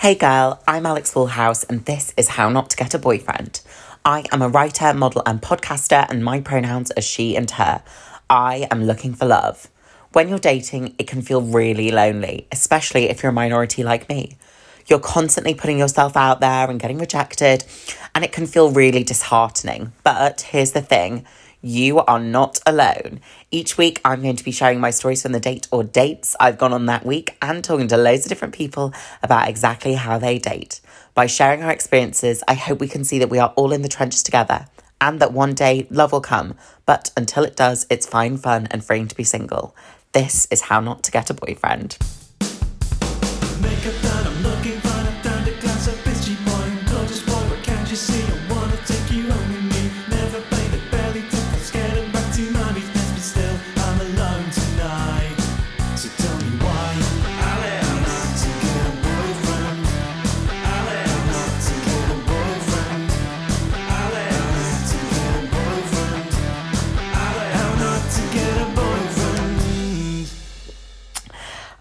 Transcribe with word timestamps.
Hey 0.00 0.14
girl, 0.14 0.62
I'm 0.66 0.86
Alex 0.86 1.14
Woolhouse, 1.14 1.62
and 1.64 1.84
this 1.84 2.14
is 2.16 2.28
How 2.28 2.48
Not 2.48 2.70
to 2.70 2.76
Get 2.78 2.94
a 2.94 2.98
Boyfriend. 2.98 3.60
I 4.02 4.24
am 4.32 4.40
a 4.40 4.48
writer, 4.48 4.94
model, 4.94 5.22
and 5.26 5.42
podcaster, 5.42 6.06
and 6.08 6.24
my 6.24 6.40
pronouns 6.40 6.90
are 6.92 7.02
she 7.02 7.36
and 7.36 7.50
her. 7.50 7.82
I 8.30 8.66
am 8.70 8.84
looking 8.84 9.12
for 9.12 9.26
love. 9.26 9.68
When 10.14 10.30
you're 10.30 10.38
dating, 10.38 10.94
it 10.98 11.06
can 11.06 11.20
feel 11.20 11.42
really 11.42 11.90
lonely, 11.90 12.46
especially 12.50 13.10
if 13.10 13.22
you're 13.22 13.28
a 13.28 13.34
minority 13.34 13.82
like 13.82 14.08
me. 14.08 14.38
You're 14.86 15.00
constantly 15.00 15.52
putting 15.52 15.78
yourself 15.78 16.16
out 16.16 16.40
there 16.40 16.70
and 16.70 16.80
getting 16.80 16.96
rejected, 16.96 17.66
and 18.14 18.24
it 18.24 18.32
can 18.32 18.46
feel 18.46 18.70
really 18.70 19.04
disheartening. 19.04 19.92
But 20.02 20.40
here's 20.40 20.72
the 20.72 20.80
thing 20.80 21.26
you 21.62 22.00
are 22.00 22.20
not 22.20 22.58
alone. 22.66 23.20
Each 23.50 23.76
week, 23.76 24.00
I'm 24.04 24.22
going 24.22 24.36
to 24.36 24.44
be 24.44 24.52
sharing 24.52 24.80
my 24.80 24.90
stories 24.90 25.22
from 25.22 25.32
the 25.32 25.40
date 25.40 25.68
or 25.70 25.84
dates 25.84 26.36
I've 26.40 26.58
gone 26.58 26.72
on 26.72 26.86
that 26.86 27.04
week 27.04 27.36
and 27.42 27.62
talking 27.62 27.88
to 27.88 27.96
loads 27.96 28.24
of 28.24 28.28
different 28.28 28.54
people 28.54 28.94
about 29.22 29.48
exactly 29.48 29.94
how 29.94 30.18
they 30.18 30.38
date. 30.38 30.80
By 31.14 31.26
sharing 31.26 31.62
our 31.62 31.70
experiences, 31.70 32.42
I 32.48 32.54
hope 32.54 32.80
we 32.80 32.88
can 32.88 33.04
see 33.04 33.18
that 33.18 33.30
we 33.30 33.38
are 33.38 33.52
all 33.56 33.72
in 33.72 33.82
the 33.82 33.88
trenches 33.88 34.22
together 34.22 34.66
and 35.00 35.20
that 35.20 35.32
one 35.32 35.54
day 35.54 35.86
love 35.90 36.12
will 36.12 36.20
come. 36.20 36.54
But 36.86 37.10
until 37.16 37.44
it 37.44 37.56
does, 37.56 37.86
it's 37.90 38.06
fine, 38.06 38.36
fun, 38.36 38.68
and 38.70 38.84
freeing 38.84 39.08
to 39.08 39.14
be 39.14 39.24
single. 39.24 39.74
This 40.12 40.46
is 40.50 40.62
how 40.62 40.80
not 40.80 41.02
to 41.04 41.10
get 41.10 41.30
a 41.30 41.34
boyfriend. 41.34 41.98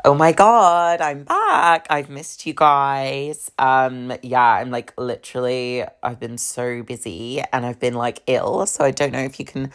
Oh 0.09 0.15
my 0.15 0.31
god, 0.31 1.01
I'm 1.01 1.23
back. 1.23 1.85
I've 1.91 2.09
missed 2.09 2.47
you 2.47 2.55
guys. 2.55 3.51
Um 3.59 4.11
yeah, 4.23 4.53
I'm 4.53 4.71
like 4.71 4.91
literally 4.97 5.83
I've 6.01 6.19
been 6.19 6.39
so 6.39 6.81
busy 6.81 7.43
and 7.53 7.63
I've 7.63 7.79
been 7.79 7.93
like 7.93 8.23
ill, 8.25 8.65
so 8.65 8.83
I 8.83 8.89
don't 8.89 9.11
know 9.11 9.19
if 9.19 9.39
you 9.39 9.45
can 9.45 9.71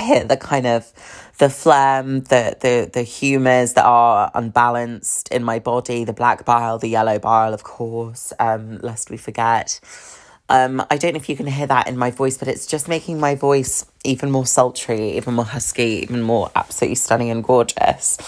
hear 0.00 0.24
the 0.24 0.36
kind 0.36 0.66
of 0.66 0.92
the 1.38 1.48
phlegm, 1.48 2.22
the 2.22 2.56
the 2.58 2.90
the 2.92 3.02
humors 3.04 3.74
that 3.74 3.84
are 3.84 4.32
unbalanced 4.34 5.28
in 5.28 5.44
my 5.44 5.60
body, 5.60 6.02
the 6.02 6.12
black 6.12 6.44
bile, 6.44 6.80
the 6.80 6.88
yellow 6.88 7.20
bile, 7.20 7.54
of 7.54 7.62
course, 7.62 8.32
um, 8.40 8.78
lest 8.78 9.10
we 9.10 9.16
forget. 9.16 9.78
Um, 10.48 10.84
I 10.90 10.96
don't 10.96 11.12
know 11.12 11.18
if 11.18 11.28
you 11.28 11.36
can 11.36 11.46
hear 11.46 11.68
that 11.68 11.86
in 11.86 11.96
my 11.96 12.10
voice, 12.10 12.36
but 12.36 12.48
it's 12.48 12.66
just 12.66 12.88
making 12.88 13.20
my 13.20 13.36
voice 13.36 13.86
even 14.02 14.32
more 14.32 14.46
sultry, 14.46 15.16
even 15.16 15.34
more 15.34 15.44
husky, 15.44 16.00
even 16.02 16.20
more 16.20 16.50
absolutely 16.56 16.96
stunning 16.96 17.30
and 17.30 17.44
gorgeous. 17.44 18.18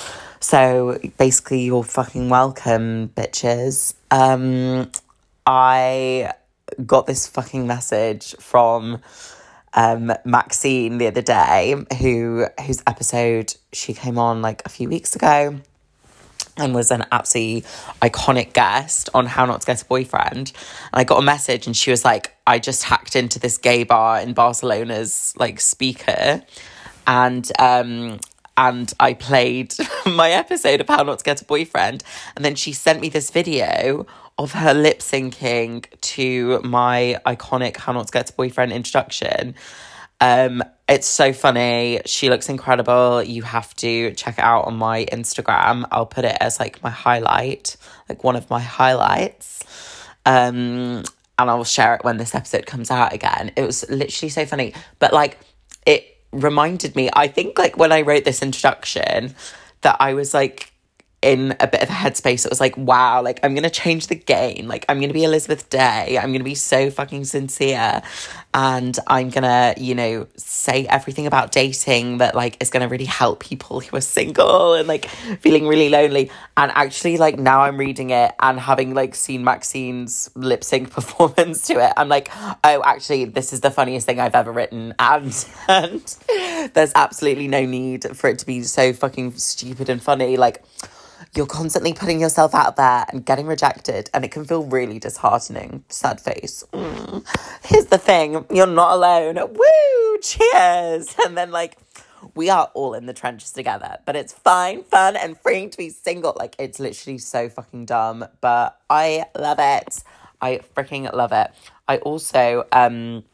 So 0.40 0.98
basically, 1.18 1.62
you're 1.62 1.84
fucking 1.84 2.30
welcome, 2.30 3.10
bitches. 3.10 3.94
Um, 4.10 4.90
I 5.46 6.32
got 6.86 7.06
this 7.06 7.26
fucking 7.26 7.66
message 7.66 8.34
from 8.38 9.00
um, 9.74 10.12
Maxine 10.24 10.96
the 10.96 11.08
other 11.08 11.20
day, 11.20 11.74
who 11.98 12.46
whose 12.66 12.82
episode 12.86 13.54
she 13.72 13.92
came 13.92 14.18
on 14.18 14.40
like 14.40 14.62
a 14.64 14.70
few 14.70 14.88
weeks 14.88 15.14
ago 15.14 15.60
and 16.56 16.74
was 16.74 16.90
an 16.90 17.04
absolutely 17.12 17.68
iconic 18.00 18.54
guest 18.54 19.10
on 19.14 19.26
How 19.26 19.44
Not 19.44 19.60
to 19.60 19.66
Get 19.66 19.82
a 19.82 19.84
Boyfriend. 19.84 20.52
And 20.92 21.00
I 21.00 21.04
got 21.04 21.18
a 21.18 21.22
message 21.22 21.66
and 21.66 21.76
she 21.76 21.90
was 21.90 22.04
like, 22.04 22.34
I 22.46 22.58
just 22.58 22.84
hacked 22.84 23.14
into 23.14 23.38
this 23.38 23.58
gay 23.58 23.84
bar 23.84 24.20
in 24.20 24.32
Barcelona's 24.32 25.34
like 25.36 25.60
speaker 25.60 26.42
and 27.06 27.50
um 27.58 28.18
and 28.60 28.92
I 29.00 29.14
played 29.14 29.74
my 30.06 30.30
episode 30.32 30.82
of 30.82 30.88
How 30.88 31.02
Not 31.02 31.20
to 31.20 31.24
Get 31.24 31.40
a 31.40 31.46
Boyfriend. 31.46 32.04
And 32.36 32.44
then 32.44 32.54
she 32.54 32.74
sent 32.74 33.00
me 33.00 33.08
this 33.08 33.30
video 33.30 34.06
of 34.36 34.52
her 34.52 34.74
lip 34.74 34.98
syncing 34.98 35.86
to 36.02 36.60
my 36.62 37.18
iconic 37.24 37.78
How 37.78 37.92
Not 37.94 38.08
to 38.08 38.12
Get 38.12 38.28
a 38.28 38.32
Boyfriend 38.34 38.72
introduction. 38.72 39.54
Um, 40.20 40.62
it's 40.86 41.06
so 41.06 41.32
funny. 41.32 42.02
She 42.04 42.28
looks 42.28 42.50
incredible. 42.50 43.22
You 43.22 43.42
have 43.44 43.74
to 43.76 44.12
check 44.12 44.34
it 44.36 44.44
out 44.44 44.66
on 44.66 44.76
my 44.76 45.06
Instagram. 45.06 45.86
I'll 45.90 46.04
put 46.04 46.26
it 46.26 46.36
as 46.38 46.60
like 46.60 46.82
my 46.82 46.90
highlight, 46.90 47.78
like 48.10 48.22
one 48.22 48.36
of 48.36 48.50
my 48.50 48.60
highlights. 48.60 49.64
Um, 50.26 51.02
and 51.38 51.50
I 51.50 51.54
will 51.54 51.64
share 51.64 51.94
it 51.94 52.04
when 52.04 52.18
this 52.18 52.34
episode 52.34 52.66
comes 52.66 52.90
out 52.90 53.14
again. 53.14 53.52
It 53.56 53.62
was 53.62 53.88
literally 53.88 54.28
so 54.28 54.44
funny. 54.44 54.74
But 54.98 55.14
like 55.14 55.38
it 55.86 56.19
reminded 56.32 56.96
me, 56.96 57.10
I 57.12 57.28
think 57.28 57.58
like 57.58 57.76
when 57.76 57.92
I 57.92 58.02
wrote 58.02 58.24
this 58.24 58.42
introduction, 58.42 59.34
that 59.82 59.96
I 60.00 60.14
was 60.14 60.34
like 60.34 60.69
in 61.22 61.54
a 61.60 61.66
bit 61.66 61.82
of 61.82 61.90
a 61.90 61.92
headspace. 61.92 62.46
It 62.46 62.50
was 62.50 62.60
like, 62.60 62.76
wow, 62.76 63.22
like 63.22 63.40
I'm 63.42 63.54
gonna 63.54 63.68
change 63.70 64.06
the 64.06 64.14
game. 64.14 64.66
Like 64.68 64.86
I'm 64.88 65.00
gonna 65.00 65.12
be 65.12 65.24
Elizabeth 65.24 65.68
Day. 65.68 66.18
I'm 66.18 66.32
gonna 66.32 66.44
be 66.44 66.54
so 66.54 66.90
fucking 66.90 67.24
sincere. 67.26 68.02
And 68.54 68.98
I'm 69.06 69.30
gonna, 69.30 69.74
you 69.76 69.94
know, 69.94 70.26
say 70.36 70.86
everything 70.86 71.26
about 71.26 71.52
dating 71.52 72.18
that 72.18 72.34
like 72.34 72.56
is 72.62 72.70
gonna 72.70 72.88
really 72.88 73.04
help 73.04 73.40
people 73.40 73.80
who 73.80 73.96
are 73.96 74.00
single 74.00 74.74
and 74.74 74.88
like 74.88 75.06
feeling 75.40 75.68
really 75.68 75.90
lonely. 75.90 76.30
And 76.56 76.72
actually, 76.74 77.18
like 77.18 77.38
now 77.38 77.60
I'm 77.62 77.76
reading 77.76 78.10
it 78.10 78.34
and 78.40 78.58
having 78.58 78.94
like 78.94 79.14
seen 79.14 79.44
Maxine's 79.44 80.30
lip 80.34 80.64
sync 80.64 80.90
performance 80.94 81.66
to 81.66 81.74
it, 81.74 81.92
I'm 81.98 82.08
like, 82.08 82.30
oh, 82.64 82.82
actually, 82.84 83.26
this 83.26 83.52
is 83.52 83.60
the 83.60 83.70
funniest 83.70 84.06
thing 84.06 84.18
I've 84.18 84.34
ever 84.34 84.52
written. 84.52 84.94
And 84.98 85.20
and 85.68 86.16
there's 86.72 86.92
absolutely 86.94 87.46
no 87.46 87.66
need 87.66 88.16
for 88.16 88.30
it 88.30 88.38
to 88.38 88.46
be 88.46 88.62
so 88.62 88.94
fucking 88.94 89.32
stupid 89.36 89.90
and 89.90 90.02
funny. 90.02 90.38
Like 90.38 90.64
you're 91.34 91.46
constantly 91.46 91.92
putting 91.92 92.20
yourself 92.20 92.54
out 92.54 92.76
there 92.76 93.06
and 93.08 93.24
getting 93.24 93.46
rejected, 93.46 94.10
and 94.12 94.24
it 94.24 94.30
can 94.32 94.44
feel 94.44 94.64
really 94.64 94.98
disheartening. 94.98 95.84
Sad 95.88 96.20
face. 96.20 96.64
Mm. 96.72 97.24
Here's 97.64 97.86
the 97.86 97.98
thing 97.98 98.44
you're 98.50 98.66
not 98.66 98.94
alone. 98.94 99.36
Woo! 99.36 100.18
Cheers! 100.22 101.14
And 101.24 101.36
then, 101.36 101.50
like, 101.52 101.76
we 102.34 102.50
are 102.50 102.70
all 102.74 102.94
in 102.94 103.06
the 103.06 103.12
trenches 103.12 103.52
together, 103.52 103.98
but 104.04 104.16
it's 104.16 104.32
fine, 104.32 104.82
fun, 104.82 105.16
and 105.16 105.38
freeing 105.38 105.70
to 105.70 105.78
be 105.78 105.90
single. 105.90 106.36
Like, 106.36 106.56
it's 106.58 106.80
literally 106.80 107.18
so 107.18 107.48
fucking 107.48 107.86
dumb, 107.86 108.24
but 108.40 108.78
I 108.88 109.26
love 109.38 109.58
it. 109.60 110.02
I 110.40 110.60
freaking 110.74 111.12
love 111.14 111.32
it. 111.32 111.50
I 111.86 111.98
also, 111.98 112.66
um, 112.72 113.24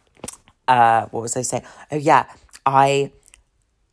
uh, 0.68 1.06
what 1.06 1.22
was 1.22 1.36
I 1.36 1.42
saying? 1.42 1.64
Oh, 1.90 1.96
yeah, 1.96 2.26
I 2.66 3.12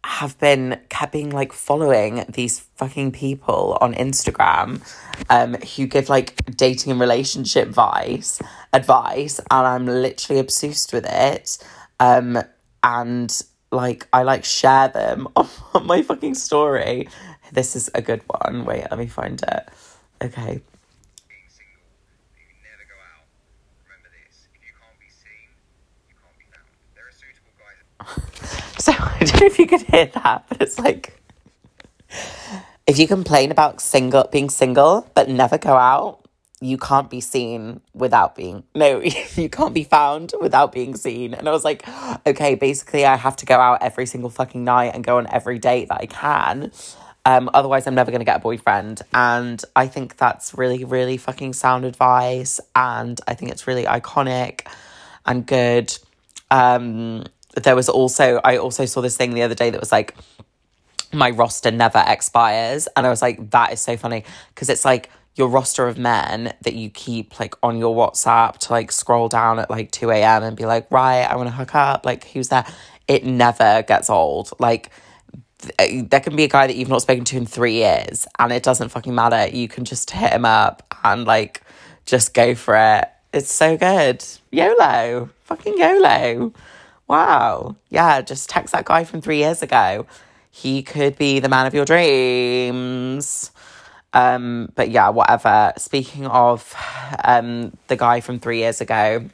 have 0.05 0.37
been 0.39 0.79
kept 0.89 1.13
being 1.13 1.29
like 1.29 1.53
following 1.53 2.25
these 2.29 2.59
fucking 2.75 3.11
people 3.11 3.77
on 3.79 3.93
Instagram 3.93 4.81
um 5.29 5.53
who 5.75 5.87
give 5.87 6.09
like 6.09 6.35
dating 6.57 6.91
and 6.91 6.99
relationship 6.99 7.67
advice 7.69 8.41
advice 8.73 9.39
and 9.39 9.67
I'm 9.67 9.85
literally 9.85 10.39
obsessed 10.39 10.91
with 10.93 11.05
it. 11.07 11.57
Um 11.99 12.39
and 12.83 13.41
like 13.71 14.07
I 14.11 14.23
like 14.23 14.43
share 14.43 14.89
them 14.89 15.27
on, 15.35 15.47
on 15.73 15.87
my 15.87 16.01
fucking 16.01 16.35
story. 16.35 17.07
This 17.51 17.75
is 17.75 17.89
a 17.95 18.01
good 18.01 18.21
one. 18.27 18.65
Wait 18.65 18.85
let 18.89 18.99
me 18.99 19.07
find 19.07 19.41
it. 19.41 19.69
Okay 20.21 20.61
being 21.29 21.47
single, 21.47 21.81
that 22.33 22.41
you 22.41 22.55
never 22.63 22.85
go 22.87 22.97
out. 23.13 23.25
Remember 23.85 24.09
this: 24.11 24.47
if 24.53 24.61
you 24.61 24.73
can't 24.75 24.99
be 24.99 25.09
seen, 25.09 25.49
you 26.09 26.15
can't 26.19 26.37
be 26.37 26.45
found. 26.51 26.67
There 26.95 27.07
are 27.07 27.15
suitable 27.15 27.55
guys. 27.59 28.82
I 28.99 29.17
don't 29.25 29.41
know 29.41 29.47
if 29.47 29.59
you 29.59 29.67
could 29.67 29.81
hear 29.81 30.05
that, 30.07 30.45
but 30.49 30.61
it's 30.61 30.79
like 30.79 31.19
if 32.85 32.99
you 32.99 33.07
complain 33.07 33.51
about 33.51 33.81
single 33.81 34.27
being 34.31 34.49
single 34.49 35.09
but 35.13 35.29
never 35.29 35.57
go 35.57 35.75
out, 35.75 36.19
you 36.59 36.77
can't 36.77 37.09
be 37.09 37.19
seen 37.19 37.81
without 37.93 38.35
being 38.35 38.63
no, 38.73 39.01
you 39.35 39.49
can't 39.49 39.73
be 39.73 39.83
found 39.83 40.33
without 40.39 40.71
being 40.71 40.95
seen. 40.95 41.33
And 41.33 41.47
I 41.47 41.51
was 41.51 41.63
like, 41.63 41.87
okay, 42.25 42.55
basically 42.55 43.05
I 43.05 43.15
have 43.15 43.35
to 43.37 43.45
go 43.45 43.55
out 43.55 43.81
every 43.81 44.05
single 44.05 44.29
fucking 44.29 44.63
night 44.63 44.91
and 44.93 45.03
go 45.03 45.17
on 45.17 45.27
every 45.31 45.59
date 45.59 45.89
that 45.89 46.01
I 46.01 46.05
can. 46.05 46.71
Um, 47.25 47.49
otherwise 47.53 47.87
I'm 47.87 47.95
never 47.95 48.11
gonna 48.11 48.25
get 48.25 48.37
a 48.37 48.41
boyfriend. 48.41 49.01
And 49.13 49.63
I 49.75 49.87
think 49.87 50.17
that's 50.17 50.53
really, 50.53 50.83
really 50.83 51.17
fucking 51.17 51.53
sound 51.53 51.85
advice. 51.85 52.59
And 52.75 53.19
I 53.27 53.33
think 53.33 53.51
it's 53.51 53.67
really 53.67 53.85
iconic 53.85 54.67
and 55.25 55.45
good. 55.45 55.97
Um, 56.51 57.25
there 57.55 57.75
was 57.75 57.89
also 57.89 58.41
I 58.43 58.57
also 58.57 58.85
saw 58.85 59.01
this 59.01 59.15
thing 59.17 59.33
the 59.33 59.43
other 59.43 59.55
day 59.55 59.69
that 59.69 59.79
was 59.79 59.91
like 59.91 60.15
my 61.11 61.29
roster 61.29 61.69
never 61.69 62.03
expires 62.07 62.87
and 62.95 63.05
I 63.05 63.09
was 63.09 63.21
like 63.21 63.51
that 63.51 63.73
is 63.73 63.79
so 63.81 63.95
funny 63.97 64.23
because 64.49 64.69
it's 64.69 64.83
like 64.83 65.09
your 65.35 65.47
roster 65.47 65.87
of 65.87 65.97
men 65.97 66.53
that 66.61 66.75
you 66.75 66.89
keep 66.89 67.39
like 67.39 67.55
on 67.63 67.77
your 67.77 67.95
WhatsApp 67.95 68.57
to 68.59 68.71
like 68.71 68.91
scroll 68.91 69.27
down 69.27 69.59
at 69.59 69.69
like 69.69 69.91
2 69.91 70.11
a.m. 70.11 70.43
and 70.43 70.55
be 70.55 70.65
like, 70.65 70.89
right, 70.91 71.23
I 71.23 71.35
want 71.35 71.49
to 71.49 71.55
hook 71.55 71.73
up. 71.73 72.05
Like, 72.05 72.25
who's 72.29 72.49
there? 72.49 72.65
It 73.07 73.25
never 73.25 73.83
gets 73.83 74.09
old. 74.09 74.51
Like, 74.59 74.91
th- 75.59 75.73
eh, 75.79 76.03
there 76.07 76.19
can 76.19 76.35
be 76.35 76.43
a 76.43 76.47
guy 76.47 76.67
that 76.67 76.75
you've 76.75 76.89
not 76.89 77.01
spoken 77.01 77.23
to 77.25 77.37
in 77.37 77.45
three 77.45 77.73
years 77.73 78.27
and 78.37 78.51
it 78.51 78.61
doesn't 78.61 78.89
fucking 78.89 79.15
matter. 79.15 79.47
You 79.47 79.67
can 79.67 79.85
just 79.85 80.11
hit 80.11 80.33
him 80.33 80.45
up 80.45 80.83
and 81.03 81.25
like 81.25 81.63
just 82.05 82.33
go 82.33 82.53
for 82.53 82.75
it. 82.75 83.09
It's 83.33 83.51
so 83.51 83.75
good. 83.75 84.23
YOLO. 84.51 85.29
Fucking 85.45 85.77
YOLO. 85.79 86.53
Wow. 87.13 87.75
Yeah, 87.91 88.21
just 88.21 88.49
text 88.49 88.71
that 88.71 88.85
guy 88.85 89.03
from 89.03 89.21
three 89.21 89.37
years 89.37 89.61
ago. 89.61 90.07
He 90.49 90.81
could 90.81 91.15
be 91.15 91.39
the 91.39 91.47
man 91.47 91.67
of 91.67 91.73
your 91.75 91.85
dreams. 91.85 93.51
Um, 94.13 94.71
but 94.73 94.89
yeah, 94.89 95.09
whatever. 95.09 95.73
Speaking 95.77 96.25
of 96.25 96.75
um 97.23 97.77
the 97.85 97.97
guy 97.97 98.19
from 98.19 98.39
three 98.39 98.57
years 98.57 98.81
ago, 98.81 99.25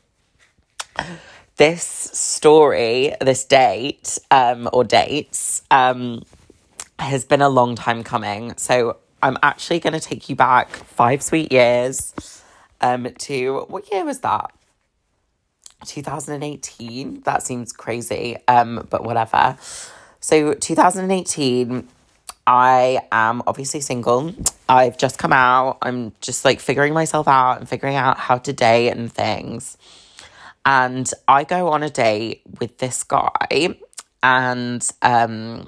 this 1.56 1.84
story, 1.86 3.16
this 3.22 3.46
date, 3.46 4.20
um, 4.30 4.68
or 4.74 4.84
dates, 4.84 5.62
um, 5.72 6.24
has 7.00 7.24
been 7.24 7.42
a 7.42 7.48
long 7.48 7.76
time 7.76 8.04
coming. 8.04 8.58
So 8.58 8.98
I'm 9.24 9.38
actually 9.42 9.80
going 9.80 9.94
to 9.94 10.02
take 10.02 10.28
you 10.28 10.36
back 10.36 10.70
five 10.70 11.24
sweet 11.24 11.54
years 11.54 12.44
um, 12.82 13.08
to 13.20 13.66
what 13.70 13.90
year 13.90 14.04
was 14.04 14.20
that? 14.20 14.52
2018. 15.86 17.22
That 17.22 17.44
seems 17.44 17.72
crazy, 17.72 18.38
um, 18.48 18.88
but 18.90 19.04
whatever. 19.04 19.58
So 20.20 20.54
2018, 20.54 21.88
I 22.46 23.00
am 23.12 23.44
obviously 23.48 23.82
single. 23.82 24.34
I've 24.68 24.98
just 24.98 25.18
come 25.18 25.34
out. 25.34 25.78
I'm 25.82 26.14
just 26.20 26.44
like 26.44 26.60
figuring 26.60 26.94
myself 26.94 27.28
out 27.28 27.60
and 27.60 27.70
figuring 27.70 27.96
out 27.96 28.18
how 28.18 28.38
to 28.40 28.54
date 28.54 28.90
and 28.90 29.12
things. 29.12 29.78
And 30.66 31.10
I 31.28 31.44
go 31.46 31.70
on 31.70 31.84
a 31.84 31.90
date 31.90 32.42
with 32.60 32.78
this 32.80 33.04
guy, 33.04 33.76
and 34.22 34.88
um, 35.02 35.68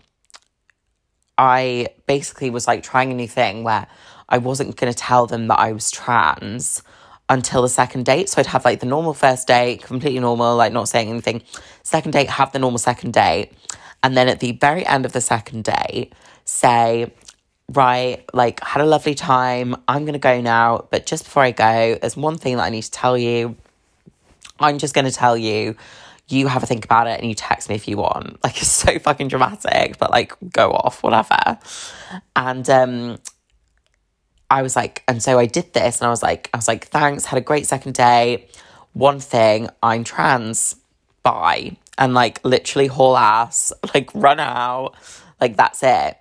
I 1.38 1.88
basically 2.08 2.50
was 2.50 2.68
like 2.68 2.84
trying 2.84 3.12
a 3.12 3.16
new 3.16 3.28
thing 3.28 3.64
where 3.64 3.88
I 4.28 4.38
wasn't 4.38 4.76
going 4.76 4.92
to 4.92 4.98
tell 4.98 5.28
them 5.28 5.48
that 5.48 5.60
I 5.60 5.72
was 5.72 5.92
trans 5.92 6.84
until 7.32 7.62
the 7.62 7.70
second 7.70 8.04
date. 8.04 8.28
So 8.28 8.42
I'd 8.42 8.46
have 8.48 8.66
like 8.66 8.82
the 8.82 8.86
normal 8.86 9.14
first 9.14 9.48
date, 9.48 9.84
completely 9.84 10.20
normal, 10.20 10.58
like 10.58 10.74
not 10.74 10.90
saying 10.90 11.10
anything. 11.10 11.42
Second 11.82 12.12
date, 12.12 12.30
have 12.30 12.52
the 12.52 12.60
normal 12.60 12.78
second 12.78 13.14
date. 13.14 13.54
And 14.04 14.18
then 14.18 14.28
at 14.28 14.42
the 14.42 14.52
very 14.52 14.86
end 14.86 15.06
of 15.06 15.14
the 15.14 15.22
second 15.22 15.64
date, 15.64 16.14
say, 16.44 17.14
right, 17.70 18.26
like 18.34 18.62
had 18.62 18.82
a 18.82 18.86
lovely 18.86 19.16
time. 19.16 19.78
I'm 19.88 20.04
going 20.04 20.14
to 20.14 20.20
go 20.20 20.42
now. 20.42 20.88
But 20.92 21.06
just 21.06 21.24
before 21.24 21.44
I 21.44 21.52
go, 21.52 21.98
there's 22.02 22.18
one 22.18 22.38
thing 22.38 22.58
that 22.58 22.64
I 22.64 22.70
need 22.70 22.84
to 22.84 22.92
tell 22.92 23.18
you. 23.18 23.56
I'm 24.60 24.78
just 24.78 24.94
going 24.94 25.06
to 25.06 25.12
tell 25.12 25.38
you, 25.38 25.78
you 26.28 26.48
have 26.48 26.64
a 26.64 26.66
think 26.66 26.84
about 26.84 27.08
it 27.08 27.18
and 27.20 27.30
you 27.30 27.36
text 27.36 27.70
me 27.70 27.76
if 27.76 27.88
you 27.88 27.96
want. 27.98 28.40
Like, 28.44 28.58
it's 28.58 28.68
so 28.68 29.00
fucking 29.00 29.30
dramatic, 29.30 29.98
but 29.98 30.12
like, 30.12 30.34
go 30.52 30.74
off, 30.74 31.02
whatever. 31.02 31.60
And 32.36 32.70
um, 32.70 33.20
I 34.52 34.64
was 34.64 34.76
like, 34.76 35.02
and 35.08 35.24
so 35.24 35.40
I 35.40 35.46
did 35.46 35.72
this 35.72 36.00
and 36.00 36.08
I 36.08 36.10
was 36.10 36.22
like, 36.22 36.50
I 36.54 36.58
was 36.58 36.68
like, 36.68 36.88
thanks, 36.88 37.24
had 37.24 37.38
a 37.38 37.42
great 37.42 37.66
second 37.66 37.94
day. 37.94 38.50
One 38.92 39.22
thing, 39.22 39.70
I'm 39.82 40.04
trans. 40.04 40.76
Bye. 41.24 41.78
And 41.98 42.14
like, 42.14 42.44
literally, 42.44 42.88
haul 42.88 43.16
ass, 43.16 43.72
like, 43.94 44.12
run 44.14 44.42
out. 44.42 44.96
Like, 45.40 45.56
that's 45.56 45.82
it. 45.84 46.18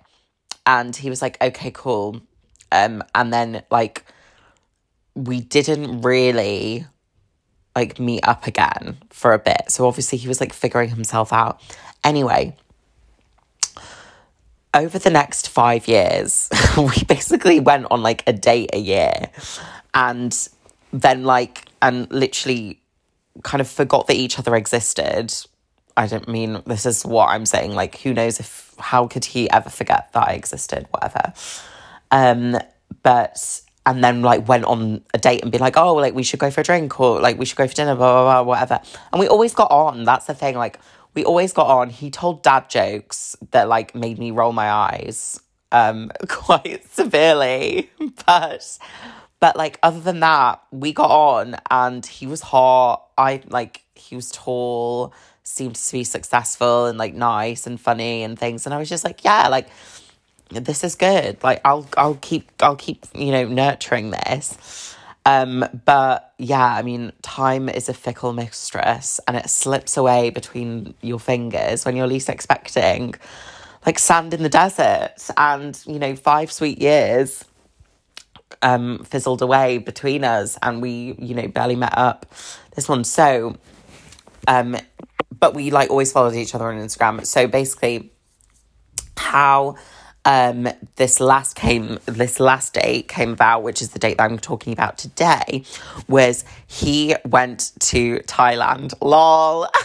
And 0.65 0.95
he 0.95 1.09
was 1.09 1.21
like, 1.21 1.43
okay, 1.43 1.71
cool. 1.71 2.21
Um, 2.71 3.03
and 3.13 3.33
then 3.33 3.63
like, 3.69 4.05
we 5.13 5.41
didn't 5.41 6.01
really 6.01 6.85
like 7.75 7.99
meet 7.99 8.25
up 8.25 8.47
again 8.47 8.97
for 9.09 9.33
a 9.33 9.39
bit. 9.39 9.63
So 9.67 9.85
obviously 9.85 10.17
he 10.17 10.29
was 10.29 10.39
like 10.39 10.53
figuring 10.53 10.89
himself 10.89 11.33
out. 11.33 11.61
Anyway, 12.01 12.55
over 14.73 14.99
the 14.99 15.09
next 15.09 15.49
five 15.49 15.87
years, 15.87 16.49
we 16.77 17.03
basically 17.07 17.59
went 17.59 17.87
on 17.91 18.01
like 18.01 18.23
a 18.27 18.33
date 18.33 18.71
a 18.73 18.79
year 18.79 19.29
and 19.93 20.49
then 20.93 21.23
like, 21.23 21.65
and 21.81 22.11
literally 22.11 22.79
kind 23.43 23.61
of 23.61 23.67
forgot 23.67 24.07
that 24.07 24.15
each 24.15 24.39
other 24.39 24.55
existed. 24.55 25.33
I 25.97 26.07
don't 26.07 26.27
mean 26.27 26.61
this 26.65 26.85
is 26.85 27.05
what 27.05 27.29
I'm 27.29 27.45
saying. 27.45 27.73
Like, 27.73 27.97
who 27.99 28.13
knows 28.13 28.39
if, 28.39 28.73
how 28.79 29.07
could 29.07 29.25
he 29.25 29.49
ever 29.49 29.69
forget 29.69 30.11
that 30.13 30.29
I 30.29 30.33
existed, 30.33 30.87
whatever. 30.91 31.33
Um, 32.11 32.57
but 33.03 33.61
and 33.85 34.03
then 34.03 34.21
like 34.21 34.47
went 34.47 34.65
on 34.65 35.01
a 35.13 35.17
date 35.17 35.41
and 35.41 35.51
be 35.51 35.57
like, 35.57 35.75
oh, 35.75 35.95
like 35.95 36.13
we 36.13 36.23
should 36.23 36.39
go 36.39 36.51
for 36.51 36.61
a 36.61 36.63
drink 36.63 36.99
or 36.99 37.19
like 37.19 37.37
we 37.37 37.45
should 37.45 37.57
go 37.57 37.67
for 37.67 37.73
dinner, 37.73 37.95
blah, 37.95 38.23
blah, 38.23 38.43
blah, 38.43 38.49
whatever. 38.49 38.79
And 39.11 39.19
we 39.19 39.27
always 39.27 39.53
got 39.53 39.71
on. 39.71 40.03
That's 40.03 40.25
the 40.25 40.35
thing. 40.35 40.55
Like 40.55 40.79
we 41.13 41.23
always 41.25 41.53
got 41.53 41.67
on. 41.67 41.89
He 41.89 42.09
told 42.09 42.43
dad 42.43 42.69
jokes 42.69 43.35
that 43.51 43.67
like 43.67 43.95
made 43.95 44.19
me 44.19 44.31
roll 44.31 44.53
my 44.53 44.71
eyes 44.71 45.39
um 45.71 46.11
quite 46.27 46.85
severely. 46.89 47.89
But 48.25 48.77
but 49.39 49.55
like 49.57 49.79
other 49.81 49.99
than 49.99 50.19
that, 50.21 50.61
we 50.71 50.93
got 50.93 51.09
on 51.11 51.55
and 51.69 52.05
he 52.05 52.27
was 52.27 52.41
hot. 52.41 53.07
I 53.17 53.41
like 53.47 53.83
he 53.95 54.15
was 54.15 54.31
tall, 54.31 55.13
seemed 55.43 55.75
to 55.75 55.91
be 55.91 56.03
successful 56.03 56.85
and 56.85 56.97
like 56.97 57.13
nice 57.13 57.65
and 57.67 57.79
funny 57.81 58.23
and 58.23 58.37
things. 58.37 58.65
And 58.65 58.73
I 58.73 58.77
was 58.77 58.89
just 58.89 59.03
like, 59.03 59.23
yeah, 59.23 59.47
like 59.47 59.69
this 60.49 60.83
is 60.83 60.95
good. 60.95 61.43
Like 61.43 61.61
I'll 61.65 61.87
I'll 61.97 62.15
keep 62.15 62.51
I'll 62.61 62.75
keep, 62.75 63.05
you 63.15 63.31
know, 63.31 63.47
nurturing 63.47 64.11
this. 64.11 64.95
Um, 65.25 65.65
but 65.85 66.33
yeah, 66.37 66.65
I 66.65 66.81
mean, 66.81 67.11
time 67.21 67.69
is 67.69 67.89
a 67.89 67.93
fickle 67.93 68.33
mistress 68.33 69.19
and 69.27 69.37
it 69.37 69.49
slips 69.49 69.97
away 69.97 70.31
between 70.31 70.95
your 71.01 71.19
fingers 71.19 71.85
when 71.85 71.95
you're 71.95 72.07
least 72.07 72.29
expecting. 72.29 73.13
Like 73.85 73.99
sand 73.99 74.33
in 74.33 74.43
the 74.43 74.49
desert. 74.49 75.13
And, 75.37 75.79
you 75.85 75.99
know, 75.99 76.15
five 76.15 76.51
sweet 76.51 76.81
years 76.81 77.45
um 78.63 79.03
fizzled 79.05 79.41
away 79.41 79.77
between 79.77 80.23
us 80.23 80.57
and 80.61 80.81
we, 80.81 81.15
you 81.17 81.33
know, 81.33 81.47
barely 81.47 81.75
met 81.75 81.97
up 81.97 82.25
this 82.75 82.89
one. 82.89 83.03
So 83.03 83.55
um 84.47 84.77
but 85.39 85.53
we 85.55 85.71
like 85.71 85.89
always 85.89 86.11
followed 86.11 86.35
each 86.35 86.53
other 86.53 86.71
on 86.71 86.77
Instagram. 86.77 87.25
So 87.25 87.47
basically 87.47 88.11
how 89.17 89.75
um 90.25 90.67
this 90.97 91.19
last 91.19 91.55
came 91.55 91.97
this 92.05 92.39
last 92.39 92.73
date 92.73 93.07
came 93.07 93.31
about 93.33 93.63
which 93.63 93.81
is 93.81 93.89
the 93.89 93.99
date 93.99 94.17
that 94.17 94.29
i'm 94.29 94.37
talking 94.37 94.71
about 94.71 94.97
today 94.97 95.63
was 96.07 96.43
he 96.67 97.15
went 97.25 97.71
to 97.79 98.19
thailand. 98.19 98.93
Lol. 99.01 99.67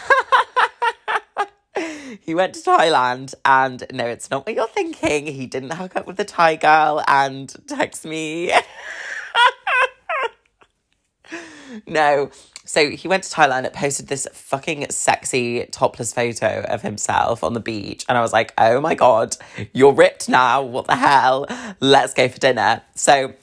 He 2.23 2.35
went 2.35 2.55
to 2.55 2.61
thailand 2.61 3.35
and 3.45 3.85
no 3.93 4.07
it's 4.07 4.31
not 4.31 4.47
what 4.47 4.55
you're 4.55 4.67
thinking. 4.67 5.27
He 5.27 5.47
didn't 5.47 5.73
hook 5.73 5.95
up 5.95 6.07
with 6.07 6.17
the 6.17 6.25
thai 6.25 6.57
girl 6.57 7.05
and 7.07 7.55
text 7.69 8.05
me 8.05 8.53
no. 11.87 12.31
So 12.65 12.91
he 12.91 13.07
went 13.07 13.23
to 13.23 13.31
Thailand 13.35 13.65
and 13.65 13.73
posted 13.73 14.09
this 14.09 14.27
fucking 14.33 14.91
sexy 14.91 15.67
topless 15.67 16.13
photo 16.13 16.65
of 16.69 16.83
himself 16.83 17.45
on 17.45 17.53
the 17.53 17.61
beach. 17.61 18.05
And 18.09 18.19
I 18.19 18.21
was 18.21 18.33
like, 18.33 18.53
oh 18.59 18.81
my 18.81 18.95
God, 18.95 19.37
you're 19.73 19.93
ripped 19.93 20.29
now. 20.29 20.63
What 20.63 20.87
the 20.87 20.97
hell? 20.97 21.47
Let's 21.81 22.13
go 22.13 22.29
for 22.29 22.39
dinner. 22.39 22.83
So 22.95 23.35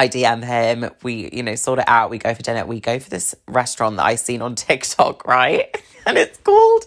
I 0.00 0.08
DM 0.08 0.42
him. 0.42 0.90
We, 1.02 1.28
you 1.30 1.42
know, 1.42 1.54
sort 1.56 1.78
it 1.78 1.84
out. 1.86 2.08
We 2.08 2.16
go 2.16 2.32
for 2.32 2.40
dinner. 2.40 2.64
We 2.64 2.80
go 2.80 2.98
for 2.98 3.10
this 3.10 3.34
restaurant 3.46 3.96
that 3.96 4.06
I 4.06 4.14
seen 4.14 4.40
on 4.40 4.54
TikTok, 4.66 5.26
right? 5.26 5.76
And 6.06 6.16
it's 6.16 6.38
called, 6.38 6.86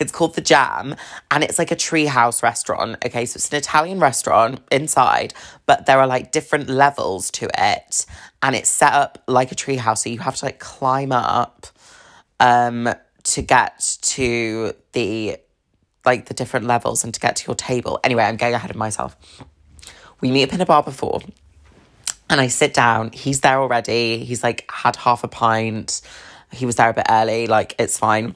it's 0.00 0.10
called 0.10 0.34
The 0.34 0.40
Jam. 0.40 0.96
And 1.30 1.44
it's 1.44 1.58
like 1.58 1.70
a 1.70 1.76
treehouse 1.76 2.42
restaurant. 2.42 2.96
Okay. 3.04 3.26
So 3.26 3.36
it's 3.36 3.50
an 3.50 3.58
Italian 3.58 4.00
restaurant 4.00 4.60
inside, 4.72 5.34
but 5.66 5.84
there 5.84 6.00
are 6.00 6.06
like 6.06 6.32
different 6.32 6.70
levels 6.70 7.30
to 7.32 7.50
it. 7.56 8.06
And 8.42 8.56
it's 8.56 8.70
set 8.70 8.94
up 8.94 9.22
like 9.28 9.52
a 9.52 9.54
treehouse. 9.54 9.98
So 9.98 10.08
you 10.08 10.20
have 10.20 10.36
to 10.36 10.46
like 10.46 10.58
climb 10.58 11.12
up 11.12 11.66
um 12.40 12.88
to 13.24 13.42
get 13.42 13.98
to 14.00 14.72
the 14.92 15.36
like 16.06 16.24
the 16.24 16.34
different 16.34 16.64
levels 16.66 17.04
and 17.04 17.12
to 17.12 17.20
get 17.20 17.36
to 17.36 17.46
your 17.48 17.56
table. 17.56 18.00
Anyway, 18.02 18.24
I'm 18.24 18.38
going 18.38 18.54
ahead 18.54 18.70
of 18.70 18.76
myself. 18.76 19.18
We 20.22 20.30
meet 20.30 20.44
up 20.44 20.54
in 20.54 20.62
a 20.62 20.66
bar 20.66 20.82
before 20.82 21.20
and 22.28 22.40
I 22.40 22.48
sit 22.48 22.74
down. 22.74 23.12
He's 23.12 23.40
there 23.40 23.58
already. 23.58 24.24
He's 24.24 24.42
like 24.42 24.70
had 24.70 24.96
half 24.96 25.24
a 25.24 25.28
pint. 25.28 26.00
He 26.52 26.66
was 26.66 26.76
there 26.76 26.90
a 26.90 26.94
bit 26.94 27.06
early. 27.08 27.46
Like 27.46 27.74
it's 27.78 27.98
fine. 27.98 28.34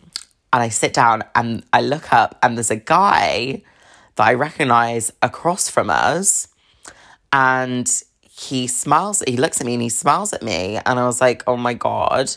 And 0.52 0.62
I 0.62 0.68
sit 0.68 0.92
down 0.92 1.22
and 1.34 1.64
I 1.72 1.80
look 1.80 2.12
up 2.12 2.38
and 2.42 2.56
there's 2.56 2.70
a 2.70 2.76
guy 2.76 3.62
that 4.16 4.26
I 4.26 4.34
recognize 4.34 5.12
across 5.22 5.68
from 5.68 5.90
us. 5.90 6.48
And 7.32 7.90
he 8.22 8.66
smiles. 8.66 9.22
He 9.26 9.36
looks 9.36 9.60
at 9.60 9.66
me 9.66 9.74
and 9.74 9.82
he 9.82 9.88
smiles 9.88 10.32
at 10.32 10.42
me. 10.42 10.76
And 10.76 10.98
I 10.98 11.06
was 11.06 11.20
like, 11.20 11.42
oh 11.46 11.56
my 11.56 11.74
God, 11.74 12.34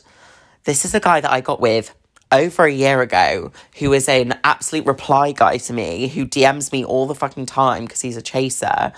this 0.66 0.86
is 0.86 0.94
a 0.94 1.00
guy 1.00 1.22
that 1.22 1.32
I 1.32 1.42
got 1.42 1.60
with 1.60 1.96
over 2.32 2.66
a 2.66 2.72
year 2.72 3.02
ago 3.02 3.52
who 3.78 3.94
is 3.94 4.10
an 4.10 4.34
absolute 4.44 4.86
reply 4.88 5.32
guy 5.32 5.58
to 5.58 5.72
me 5.72 6.08
who 6.08 6.26
DMs 6.26 6.72
me 6.72 6.84
all 6.84 7.06
the 7.06 7.14
fucking 7.14 7.46
time 7.46 7.86
because 7.86 8.02
he's 8.02 8.18
a 8.18 8.22
chaser 8.24 8.92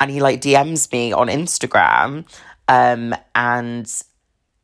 and 0.00 0.10
he 0.10 0.20
like 0.20 0.40
DMs 0.40 0.90
me 0.92 1.12
on 1.12 1.28
Instagram 1.28 2.24
um 2.68 3.14
and 3.34 3.90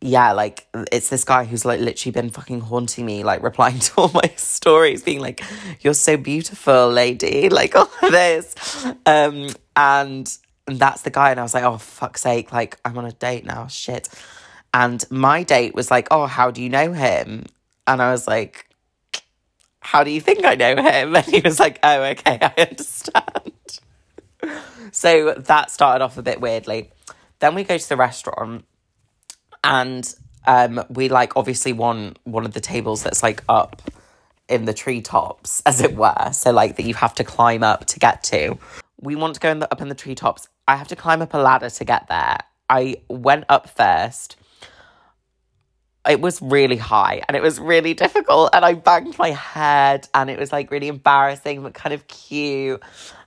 yeah, 0.03 0.33
like 0.33 0.67
it's 0.91 1.11
this 1.11 1.25
guy 1.25 1.45
who's 1.45 1.65
like 1.65 1.81
literally 1.81 2.13
been 2.13 2.31
fucking 2.31 2.61
haunting 2.61 3.05
me, 3.05 3.23
like 3.23 3.43
replying 3.43 3.79
to 3.81 3.93
all 3.97 4.11
my 4.15 4.33
stories, 4.37 5.03
being 5.03 5.21
like, 5.21 5.43
"You're 5.81 5.95
so 5.95 6.17
beautiful, 6.17 6.91
lady," 6.91 7.49
like 7.51 7.77
all 7.77 7.91
of 8.03 8.11
this, 8.11 8.55
um, 9.07 9.49
and 9.77 10.39
that's 10.67 11.03
the 11.03 11.11
guy, 11.11 11.31
and 11.31 11.41
I 11.41 11.43
was 11.43 11.55
like, 11.55 11.65
"Oh 11.65 11.77
fuck's 11.79 12.23
sake!" 12.23 12.53
Like 12.53 12.79
I'm 12.85 12.97
on 12.97 13.05
a 13.05 13.13
date 13.13 13.45
now, 13.45 13.67
shit. 13.67 14.09
And 14.73 15.05
my 15.11 15.43
date 15.43 15.75
was 15.75 15.91
like, 15.91 16.09
"Oh, 16.11 16.27
how 16.27 16.51
do 16.51 16.63
you 16.63 16.71
know 16.71 16.93
him?" 16.93 17.45
And 17.87 18.01
I 18.01 18.13
was 18.13 18.27
like, 18.27 18.67
"How 19.81 20.03
do 20.05 20.11
you 20.11 20.21
think 20.21 20.45
I 20.45 20.55
know 20.55 20.77
him?" 20.77 21.15
And 21.17 21.27
he 21.27 21.41
was 21.41 21.61
like, 21.61 21.79
"Oh, 21.83 22.03
okay, 22.03 22.39
I 22.41 22.55
understand." 22.57 23.50
so 24.93 25.35
that 25.35 25.71
started 25.71 26.05
off 26.05 26.19
a 26.19 26.23
bit 26.23 26.41
weirdly. 26.41 26.91
Then 27.39 27.55
we 27.55 27.65
go 27.65 27.79
to 27.79 27.89
the 27.89 27.97
restaurant 27.97 28.65
and 29.63 30.15
um 30.47 30.83
we 30.89 31.09
like 31.09 31.37
obviously 31.37 31.73
want 31.73 32.19
one 32.25 32.47
of 32.47 32.55
the 32.55 32.61
tables 32.61 33.03
that's 33.03 33.23
like 33.23 33.43
up 33.49 33.83
in 34.49 34.65
the 34.65 34.73
treetops 34.73 35.63
as 35.67 35.81
it 35.81 35.95
were 35.95 36.31
so 36.33 36.51
like 36.51 36.77
that 36.77 36.85
you 36.85 36.95
have 36.95 37.15
to 37.15 37.25
climb 37.25 37.63
up 37.63 37.85
to 37.87 37.99
get 37.99 38.23
to. 38.25 38.59
We 39.01 39.17
want 39.17 39.35
to 39.35 39.41
go 39.41 39.51
in 39.51 39.61
the, 39.61 39.73
up 39.73 39.81
in 39.81 39.89
the 39.89 39.95
treetops. 39.95 40.49
I 40.69 40.77
have 40.77 40.89
to 40.89 40.97
climb 40.97 41.23
up 41.23 41.33
a 41.33 41.39
ladder 41.39 41.71
to 41.71 41.85
get 41.85 42.09
there. 42.09 42.39
I 42.69 42.97
went 43.09 43.45
up 43.49 43.71
first. 43.71 44.37
It 46.09 46.21
was 46.21 46.43
really 46.43 46.77
high 46.77 47.23
and 47.29 47.37
it 47.37 47.43
was 47.43 47.61
really 47.61 47.93
difficult 47.93 48.51
and 48.55 48.65
i 48.65 48.73
banged 48.73 49.19
my 49.19 49.33
head 49.33 50.09
and 50.15 50.31
it 50.31 50.39
was 50.39 50.51
like 50.51 50.71
really 50.71 50.89
embarrassing 50.89 51.63
but 51.63 51.75
kind 51.75 51.93
of 51.93 52.07
cute 52.09 52.83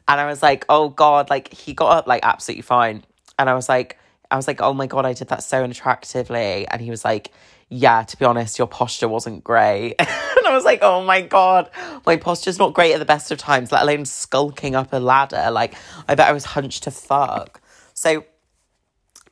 and 0.08 0.20
i 0.20 0.26
was 0.26 0.42
like 0.42 0.66
oh 0.70 0.90
god 0.90 1.30
like 1.30 1.54
he 1.54 1.74
got 1.74 1.98
up 1.98 2.08
like 2.08 2.22
absolutely 2.24 2.62
fine. 2.62 3.04
And 3.40 3.50
i 3.50 3.54
was 3.54 3.68
like 3.68 3.98
i 4.32 4.36
was 4.36 4.48
like 4.48 4.62
oh 4.62 4.74
my 4.74 4.88
god 4.88 5.06
i 5.06 5.14
did 5.14 5.30
that 5.30 5.44
so 5.44 5.66
unattractively. 5.66 6.66
And 6.70 6.82
he 6.82 6.90
was 6.90 7.04
like 7.04 7.32
yeah 7.70 8.04
to 8.04 8.18
be 8.18 8.26
honest 8.26 8.58
your 8.58 8.68
posture 8.68 9.08
wasn't 9.08 9.44
great. 9.44 9.96
And 10.44 10.48
i 10.52 10.56
was 10.56 10.66
like 10.66 10.80
oh 10.82 11.04
my 11.04 11.22
god 11.22 11.70
my 12.06 12.18
posture's 12.18 12.60
not 12.60 12.74
great 12.74 12.94
at 12.94 13.00
the 13.00 13.06
best 13.06 13.32
of 13.32 13.38
times 13.38 13.72
let 13.72 13.84
alone 13.84 14.06
skulking 14.06 14.76
up 14.76 14.92
a 14.94 14.98
ladder. 14.98 15.50
Like 15.52 15.76
i 16.08 16.16
bet 16.16 16.28
i 16.28 16.34
was 16.34 16.46
hunched 16.46 16.84
to 16.84 16.92
fuck. 16.92 17.62
So 17.94 18.26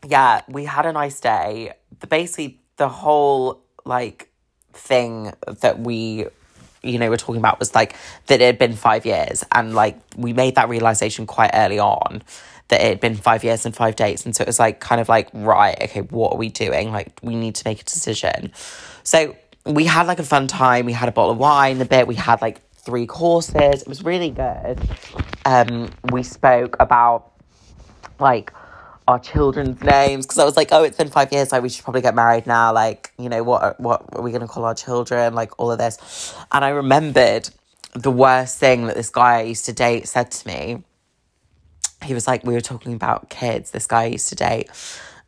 yeah, 0.08 0.42
we 0.48 0.66
had 0.66 0.86
a 0.86 0.92
nice 0.92 1.20
day. 1.20 1.74
The 2.00 2.08
basically 2.08 2.60
the 2.78 2.90
whole 2.90 3.64
like 3.86 4.32
thing 4.74 5.34
that 5.62 5.80
we 5.80 6.28
you 6.84 6.98
know 6.98 7.06
we 7.06 7.10
were 7.10 7.18
talking 7.18 7.40
about 7.40 7.60
was 7.60 7.76
like 7.76 7.96
that 8.28 8.42
it 8.42 8.46
had 8.46 8.58
been 8.58 8.76
five 8.76 9.06
years 9.06 9.44
and 9.52 9.76
like 9.76 10.00
we 10.16 10.34
made 10.34 10.56
that 10.56 10.70
realization 10.70 11.26
quite 11.26 11.52
early 11.54 11.80
on 11.80 12.24
that 12.72 12.82
it 12.82 12.88
had 12.88 13.00
been 13.00 13.16
five 13.16 13.44
years 13.44 13.66
and 13.66 13.76
five 13.76 13.96
dates. 13.96 14.26
And 14.26 14.36
so 14.36 14.42
it 14.42 14.48
was 14.48 14.58
like 14.58 14.80
kind 14.80 15.00
of 15.00 15.08
like 15.10 15.30
right 15.34 15.78
okay 15.84 16.02
what 16.02 16.34
are 16.34 16.38
we 16.38 16.50
doing? 16.50 16.92
Like 16.92 17.12
we 17.22 17.36
need 17.36 17.56
to 17.56 17.64
make 17.66 17.82
a 17.82 17.84
decision. 17.84 18.52
So 19.04 19.36
we 19.66 19.86
had 19.86 20.08
like 20.08 20.20
a 20.20 20.24
fun 20.24 20.48
time. 20.48 20.86
We 20.86 20.94
had 20.94 21.08
a 21.08 21.12
bottle 21.12 21.32
of 21.32 21.38
wine 21.38 21.80
a 21.82 21.86
bit. 21.86 22.08
We 22.08 22.16
had 22.16 22.42
like 22.42 22.62
three 22.74 23.06
courses. 23.06 23.82
It 23.82 23.88
was 23.88 24.04
really 24.04 24.32
good. 24.32 24.80
Um 25.46 25.92
we 26.12 26.24
spoke 26.24 26.78
about 26.80 27.32
like 28.20 28.54
our 29.12 29.20
children's 29.20 29.82
names 29.84 30.26
because 30.26 30.40
I 30.40 30.46
was 30.46 30.58
like, 30.58 30.70
oh, 30.72 30.84
it's 30.84 30.98
been 30.98 31.10
five 31.10 31.32
years, 31.32 31.52
like 31.52 31.62
we 31.62 31.70
should 31.70 31.84
probably 31.84 32.02
get 32.02 32.16
married 32.16 32.48
now. 32.48 32.74
Like, 32.74 33.12
you 33.20 33.30
know, 33.30 33.44
what 33.44 33.80
what 33.80 34.06
are 34.14 34.22
we 34.22 34.32
gonna 34.32 34.48
call 34.48 34.66
our 34.66 34.74
children? 34.76 35.34
Like 35.34 35.60
all 35.60 35.72
of 35.72 35.78
this, 35.78 36.36
and 36.52 36.66
I 36.66 36.70
remembered 36.70 37.50
the 37.94 38.12
worst 38.12 38.58
thing 38.58 38.88
that 38.88 38.96
this 38.96 39.10
guy 39.10 39.40
I 39.40 39.42
used 39.44 39.66
to 39.66 39.74
date 39.74 40.08
said 40.08 40.32
to 40.32 40.48
me. 40.48 40.84
He 42.04 42.16
was 42.16 42.26
like, 42.26 42.44
we 42.44 42.56
were 42.56 42.62
talking 42.62 42.94
about 42.94 43.30
kids. 43.30 43.70
This 43.72 43.86
guy 43.86 44.04
I 44.04 44.08
used 44.08 44.30
to 44.30 44.36
date, 44.36 44.70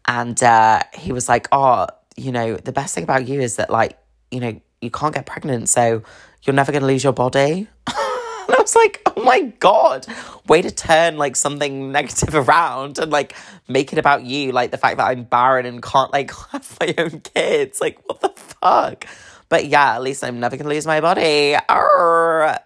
and 0.08 0.42
uh, 0.42 0.82
he 0.94 1.12
was 1.12 1.30
like, 1.30 1.48
oh, 1.52 1.88
you 2.18 2.32
know, 2.32 2.56
the 2.56 2.72
best 2.72 2.96
thing 2.96 3.04
about 3.04 3.28
you 3.28 3.42
is 3.42 3.58
that 3.58 3.70
like, 3.70 3.98
you 4.32 4.40
know, 4.40 4.60
you 4.82 4.90
can't 4.90 5.14
get 5.14 5.26
pregnant, 5.26 5.70
so 5.70 6.02
you're 6.44 6.56
never 6.56 6.72
gonna 6.72 6.88
lose 6.88 7.04
your 7.04 7.14
body. 7.14 7.68
And 8.48 8.58
I 8.58 8.62
was 8.62 8.76
like, 8.76 9.02
oh 9.16 9.24
my 9.24 9.42
God, 9.60 10.06
way 10.48 10.62
to 10.62 10.72
turn 10.72 11.18
like 11.18 11.36
something 11.36 11.92
negative 11.92 12.36
around 12.48 13.00
and 13.00 13.12
like 13.12 13.36
make 13.68 13.94
it 13.94 14.00
about 14.00 14.24
you. 14.24 14.52
Like 14.52 14.72
the 14.72 14.78
fact 14.78 14.98
that 14.98 15.08
I'm 15.08 15.24
barren 15.24 15.66
and 15.66 15.82
can't 15.82 16.12
like 16.12 16.32
have 16.52 16.78
my 16.80 16.94
own 16.98 17.22
kids. 17.22 17.80
Like, 17.80 18.00
what 18.08 18.22
the 18.22 18.30
fuck? 18.30 19.06
But 19.50 19.68
yeah, 19.68 19.96
at 19.96 20.02
least 20.02 20.24
I'm 20.24 20.40
never 20.40 20.58
gonna 20.58 20.70
lose 20.70 20.86
my 20.86 21.00
body. 21.02 21.56
Arr. 21.70 22.60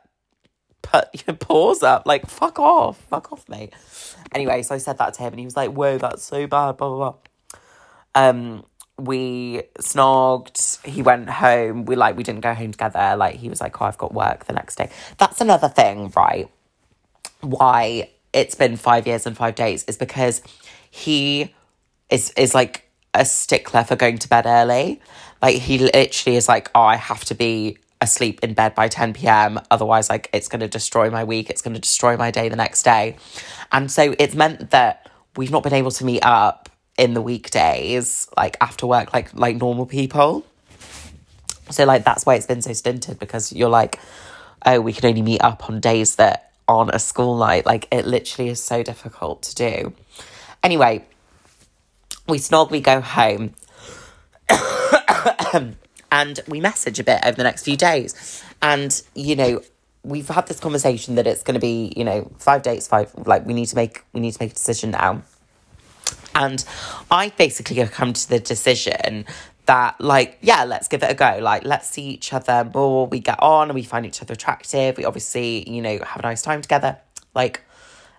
Put 0.81 1.27
your 1.27 1.35
paws 1.35 1.83
up. 1.83 2.03
Like, 2.05 2.27
fuck 2.27 2.59
off. 2.59 2.97
Fuck 3.09 3.33
off, 3.33 3.47
mate. 3.49 3.73
Anyway, 4.33 4.63
so 4.63 4.73
I 4.75 4.77
said 4.77 4.97
that 4.99 5.13
to 5.15 5.21
him 5.21 5.33
and 5.33 5.39
he 5.39 5.45
was 5.45 5.57
like, 5.57 5.71
whoa, 5.71 5.97
that's 5.97 6.23
so 6.23 6.47
bad, 6.47 6.77
blah, 6.77 6.89
blah, 6.89 7.11
blah. 7.11 7.15
Um, 8.15 8.63
we 8.97 9.61
snogged 9.79 10.83
he 10.83 11.01
went 11.01 11.29
home 11.29 11.85
we 11.85 11.95
like 11.95 12.17
we 12.17 12.23
didn't 12.23 12.41
go 12.41 12.53
home 12.53 12.71
together 12.71 13.15
like 13.15 13.35
he 13.35 13.47
was 13.47 13.61
like 13.61 13.79
oh 13.79 13.85
i've 13.85 13.97
got 13.97 14.13
work 14.13 14.45
the 14.45 14.53
next 14.53 14.75
day. 14.75 14.89
That's 15.17 15.39
another 15.39 15.69
thing 15.69 16.11
right? 16.15 16.49
Why 17.41 18.09
it's 18.33 18.55
been 18.55 18.75
five 18.75 19.05
years 19.05 19.25
and 19.25 19.37
five 19.37 19.55
days 19.55 19.83
is 19.85 19.97
because 19.97 20.41
he 20.89 21.53
is 22.09 22.31
is 22.31 22.55
like 22.55 22.89
a 23.13 23.23
stickler 23.23 23.83
for 23.83 23.95
going 23.95 24.17
to 24.17 24.29
bed 24.29 24.45
early. 24.45 25.01
Like 25.41 25.55
he 25.55 25.77
literally 25.77 26.35
is 26.35 26.47
like 26.47 26.71
oh 26.73 26.81
i 26.81 26.95
have 26.95 27.23
to 27.25 27.35
be 27.35 27.77
asleep 28.01 28.39
in 28.43 28.53
bed 28.53 28.75
by 28.75 28.87
10 28.87 29.13
p.m 29.13 29.59
otherwise 29.71 30.07
like 30.07 30.29
it's 30.31 30.47
going 30.47 30.59
to 30.59 30.67
destroy 30.67 31.09
my 31.09 31.23
week 31.23 31.49
it's 31.49 31.63
going 31.63 31.73
to 31.73 31.79
destroy 31.79 32.15
my 32.17 32.31
day 32.31 32.49
the 32.49 32.55
next 32.55 32.81
day. 32.81 33.15
And 33.71 33.91
so 33.91 34.15
it's 34.17 34.33
meant 34.33 34.71
that 34.71 35.09
we've 35.35 35.51
not 35.51 35.61
been 35.61 35.73
able 35.73 35.91
to 35.91 36.05
meet 36.05 36.23
up 36.23 36.69
in 36.97 37.13
the 37.13 37.21
weekdays 37.21 38.27
like 38.35 38.57
after 38.59 38.87
work 38.87 39.13
like 39.13 39.33
like 39.33 39.55
normal 39.57 39.85
people. 39.85 40.45
So 41.69 41.85
like 41.85 42.03
that's 42.03 42.25
why 42.25 42.35
it's 42.35 42.45
been 42.45 42.61
so 42.61 42.73
stinted 42.73 43.19
because 43.19 43.53
you're 43.53 43.69
like 43.69 43.99
oh 44.65 44.81
we 44.81 44.93
can 44.93 45.05
only 45.07 45.21
meet 45.21 45.41
up 45.41 45.69
on 45.69 45.79
days 45.79 46.15
that 46.15 46.51
aren't 46.67 46.93
a 46.93 46.99
school 46.99 47.37
night. 47.37 47.65
Like 47.65 47.87
it 47.91 48.05
literally 48.05 48.49
is 48.49 48.61
so 48.61 48.83
difficult 48.83 49.43
to 49.43 49.55
do. 49.55 49.93
Anyway 50.63 51.05
we 52.27 52.39
snog 52.39 52.71
we 52.71 52.81
go 52.81 53.01
home. 53.01 53.53
And 56.09 56.39
we 56.47 56.61
message 56.61 56.99
a 56.99 57.03
bit 57.03 57.19
over 57.25 57.35
the 57.35 57.43
next 57.43 57.63
few 57.63 57.75
days. 57.75 58.41
And 58.61 59.01
you 59.13 59.35
know 59.35 59.61
we've 60.03 60.27
had 60.27 60.47
this 60.47 60.59
conversation 60.59 61.15
that 61.15 61.27
it's 61.27 61.43
going 61.43 61.53
to 61.53 61.59
be 61.59 61.93
you 61.95 62.03
know 62.03 62.31
five 62.39 62.61
dates 62.61 62.87
five 62.87 63.11
like 63.27 63.45
we 63.45 63.53
need 63.53 63.65
to 63.65 63.75
make 63.75 64.03
we 64.13 64.21
need 64.21 64.31
to 64.31 64.37
make 64.41 64.51
a 64.51 64.55
decision 64.55 64.91
now 64.91 65.21
and 66.35 66.63
I 67.09 67.29
basically 67.37 67.77
have 67.77 67.91
come 67.91 68.13
to 68.13 68.29
the 68.29 68.39
decision 68.39 69.25
that, 69.65 69.99
like, 69.99 70.37
yeah, 70.41 70.63
let's 70.63 70.87
give 70.87 71.03
it 71.03 71.11
a 71.11 71.13
go. 71.13 71.39
Like, 71.41 71.65
let's 71.65 71.89
see 71.89 72.03
each 72.03 72.31
other 72.31 72.69
more. 72.73 73.07
We 73.07 73.19
get 73.19 73.41
on 73.41 73.69
and 73.69 73.75
we 73.75 73.83
find 73.83 74.05
each 74.05 74.21
other 74.21 74.33
attractive. 74.33 74.97
We 74.97 75.05
obviously, 75.05 75.69
you 75.69 75.81
know, 75.81 75.99
have 76.03 76.19
a 76.19 76.23
nice 76.23 76.41
time 76.41 76.61
together. 76.61 76.97
Like, 77.35 77.61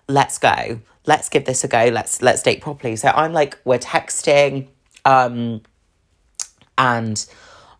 let's 0.07 0.37
go. 0.37 0.79
Let's 1.05 1.29
give 1.29 1.45
this 1.45 1.63
a 1.63 1.67
go. 1.67 1.85
Let's 1.85 2.21
let's 2.21 2.43
date 2.43 2.61
properly. 2.61 2.95
So 2.97 3.09
I'm 3.09 3.33
like, 3.33 3.57
we're 3.65 3.79
texting, 3.79 4.67
um, 5.05 5.61
and 6.77 7.25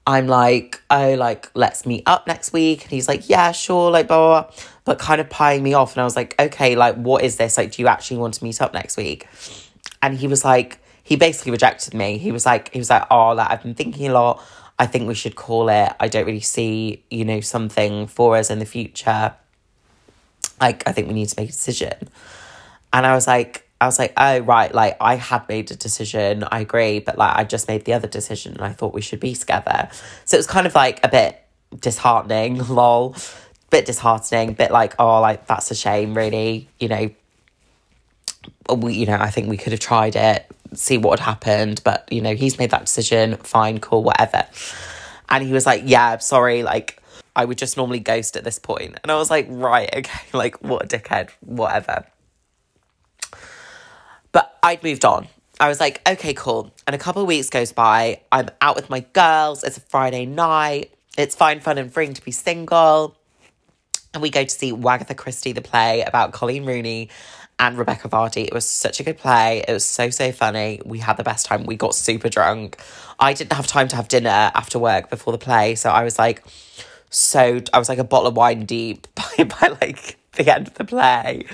I'm 0.07 0.25
like, 0.25 0.81
oh, 0.89 1.13
like, 1.13 1.51
let's 1.53 1.85
meet 1.85 2.03
up 2.07 2.25
next 2.25 2.51
week. 2.51 2.83
And 2.83 2.91
he's 2.91 3.07
like, 3.07 3.29
yeah, 3.29 3.51
sure, 3.51 3.91
like, 3.91 4.07
blah, 4.07 4.17
blah, 4.17 4.41
blah. 4.41 4.51
But 4.83 4.97
kind 4.97 5.21
of 5.21 5.29
pieing 5.29 5.61
me 5.61 5.73
off. 5.75 5.93
And 5.93 6.01
I 6.01 6.05
was 6.05 6.15
like, 6.15 6.33
okay, 6.39 6.75
like, 6.75 6.95
what 6.95 7.23
is 7.23 7.35
this? 7.35 7.57
Like, 7.57 7.73
do 7.73 7.81
you 7.83 7.87
actually 7.87 8.17
want 8.17 8.33
to 8.35 8.43
meet 8.43 8.59
up 8.61 8.73
next 8.73 8.97
week? 8.97 9.27
And 10.01 10.17
he 10.17 10.27
was 10.27 10.43
like 10.45 10.79
he 11.03 11.15
basically 11.15 11.51
rejected 11.51 11.93
me. 11.93 12.17
He 12.17 12.31
was 12.31 12.45
like 12.45 12.71
he 12.71 12.79
was 12.79 12.89
like 12.89 13.05
oh 13.09 13.31
like 13.31 13.49
i've 13.49 13.63
been 13.63 13.75
thinking 13.75 14.07
a 14.07 14.13
lot. 14.13 14.43
I 14.77 14.85
think 14.85 15.07
we 15.07 15.13
should 15.13 15.35
call 15.35 15.67
it 15.67 15.91
i 15.99 16.07
don't 16.07 16.25
really 16.25 16.39
see 16.39 17.03
you 17.09 17.25
know 17.25 17.41
something 17.41 18.07
for 18.07 18.37
us 18.37 18.49
in 18.49 18.59
the 18.59 18.65
future. 18.65 19.33
Like 20.61 20.87
i 20.87 20.91
think 20.91 21.07
we 21.07 21.13
need 21.13 21.29
to 21.29 21.39
make 21.39 21.49
a 21.49 21.51
decision. 21.51 22.09
And 22.93 23.05
i 23.05 23.13
was 23.13 23.27
like 23.27 23.67
i 23.81 23.85
was 23.85 23.97
like 23.97 24.13
oh 24.17 24.39
right 24.39 24.73
like 24.73 24.97
i 25.01 25.15
had 25.15 25.47
made 25.49 25.71
a 25.71 25.75
decision. 25.75 26.43
I 26.43 26.61
agree 26.61 26.99
but 26.99 27.17
like 27.17 27.35
i 27.35 27.43
just 27.43 27.67
made 27.67 27.85
the 27.85 27.93
other 27.93 28.07
decision 28.07 28.53
and 28.53 28.61
i 28.61 28.71
thought 28.71 28.93
we 28.93 29.01
should 29.01 29.19
be 29.19 29.35
together. 29.35 29.89
So 30.25 30.35
it 30.37 30.39
was 30.39 30.47
kind 30.47 30.67
of 30.67 30.75
like 30.75 31.03
a 31.03 31.09
bit 31.09 31.41
disheartening 31.79 32.57
lol. 32.67 33.15
Bit 33.71 33.85
disheartening 33.85 34.53
bit 34.53 34.71
like 34.71 34.95
oh 34.97 35.21
like 35.21 35.45
that's 35.45 35.69
a 35.69 35.75
shame 35.75 36.15
really 36.15 36.69
you 36.79 36.87
know 36.87 37.11
we, 38.73 38.93
you 38.93 39.05
know, 39.05 39.17
I 39.19 39.29
think 39.29 39.49
we 39.49 39.57
could 39.57 39.73
have 39.73 39.79
tried 39.79 40.15
it, 40.15 40.45
see 40.73 40.97
what 40.97 41.19
had 41.19 41.25
happened, 41.25 41.81
but 41.83 42.11
you 42.11 42.21
know, 42.21 42.35
he's 42.35 42.57
made 42.57 42.71
that 42.71 42.85
decision, 42.85 43.35
fine, 43.37 43.79
cool, 43.79 44.03
whatever. 44.03 44.45
And 45.29 45.43
he 45.45 45.53
was 45.53 45.65
like, 45.65 45.83
Yeah, 45.85 46.17
sorry, 46.17 46.63
like 46.63 46.99
I 47.35 47.45
would 47.45 47.57
just 47.57 47.77
normally 47.77 47.99
ghost 47.99 48.35
at 48.35 48.43
this 48.43 48.59
point. 48.59 48.99
And 49.01 49.11
I 49.11 49.15
was 49.15 49.29
like, 49.29 49.47
right, 49.49 49.89
okay, 49.95 50.19
like 50.33 50.61
what 50.61 50.83
a 50.83 50.87
dickhead, 50.87 51.29
whatever. 51.39 52.05
But 54.31 54.57
I'd 54.61 54.83
moved 54.83 55.05
on. 55.05 55.27
I 55.59 55.67
was 55.67 55.79
like, 55.79 56.01
okay, 56.07 56.33
cool. 56.33 56.73
And 56.87 56.95
a 56.95 56.99
couple 56.99 57.21
of 57.21 57.27
weeks 57.27 57.49
goes 57.49 57.71
by. 57.71 58.21
I'm 58.31 58.49
out 58.61 58.75
with 58.75 58.89
my 58.89 59.01
girls. 59.01 59.63
It's 59.63 59.77
a 59.77 59.81
Friday 59.81 60.25
night. 60.25 60.93
It's 61.17 61.35
fine, 61.35 61.59
fun, 61.59 61.77
and 61.77 61.91
freeing 61.91 62.13
to 62.13 62.23
be 62.23 62.31
single. 62.31 63.15
And 64.13 64.21
we 64.21 64.29
go 64.29 64.43
to 64.43 64.49
see 64.49 64.71
Wagatha 64.71 65.15
Christie, 65.15 65.51
the 65.51 65.61
play 65.61 66.01
about 66.01 66.31
Coleen 66.31 66.65
Rooney 66.65 67.09
and 67.59 67.77
Rebekah 67.77 68.09
Vardy. 68.09 68.45
It 68.45 68.53
was 68.53 68.65
such 68.65 68.99
a 68.99 69.03
good 69.03 69.17
play. 69.17 69.63
It 69.67 69.71
was 69.71 69.85
so, 69.85 70.09
so 70.09 70.31
funny. 70.31 70.81
We 70.85 70.99
had 70.99 71.17
the 71.17 71.23
best 71.23 71.45
time. 71.45 71.65
We 71.65 71.75
got 71.75 71.93
super 71.93 72.29
drunk. 72.29 72.77
I 73.19 73.33
didn't 73.33 73.53
have 73.53 73.67
time 73.67 73.89
to 73.89 73.97
have 73.97 74.07
dinner 74.07 74.29
after 74.29 74.79
work 74.79 75.09
before 75.09 75.33
the 75.33 75.37
play. 75.37 75.75
So 75.75 75.89
I 75.89 76.03
was 76.03 76.17
like, 76.17 76.43
so, 77.09 77.59
I 77.73 77.79
was 77.79 77.89
like 77.89 77.99
a 77.99 78.03
bottle 78.03 78.27
of 78.27 78.37
wine 78.37 78.65
deep 78.65 79.07
by, 79.15 79.43
by 79.43 79.67
like 79.81 80.17
the 80.33 80.53
end 80.53 80.67
of 80.67 80.73
the 80.75 80.85
play. 80.85 81.45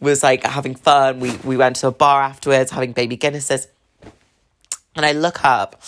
Was 0.00 0.22
like 0.22 0.44
having 0.44 0.74
fun. 0.74 1.20
We, 1.20 1.36
we 1.38 1.56
went 1.56 1.76
to 1.76 1.86
a 1.86 1.92
bar 1.92 2.22
afterwards, 2.22 2.72
having 2.72 2.92
baby 2.92 3.16
Guinnesses. 3.16 3.68
And 4.96 5.06
I 5.06 5.12
look 5.12 5.44
up 5.44 5.80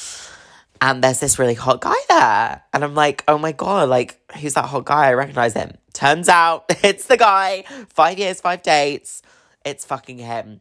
and 0.81 1.03
there's 1.03 1.19
this 1.19 1.39
really 1.39 1.55
hot 1.55 1.81
guy 1.81 1.95
there. 2.09 2.63
And 2.73 2.85
I'm 2.85 2.95
like, 2.95 3.25
oh 3.27 3.39
my 3.39 3.53
God, 3.53 3.89
like, 3.89 4.21
who's 4.39 4.55
that 4.55 4.67
hot 4.67 4.85
guy? 4.85 5.09
I 5.09 5.15
recognize 5.15 5.55
him. 5.55 5.73
Turns 5.95 6.29
out 6.29 6.67
it's 6.85 7.07
the 7.07 7.17
guy. 7.17 7.65
Five 7.89 8.19
years, 8.19 8.41
five 8.41 8.63
dates. 8.63 9.23
It's 9.65 9.85
fucking 9.85 10.19
him. 10.19 10.61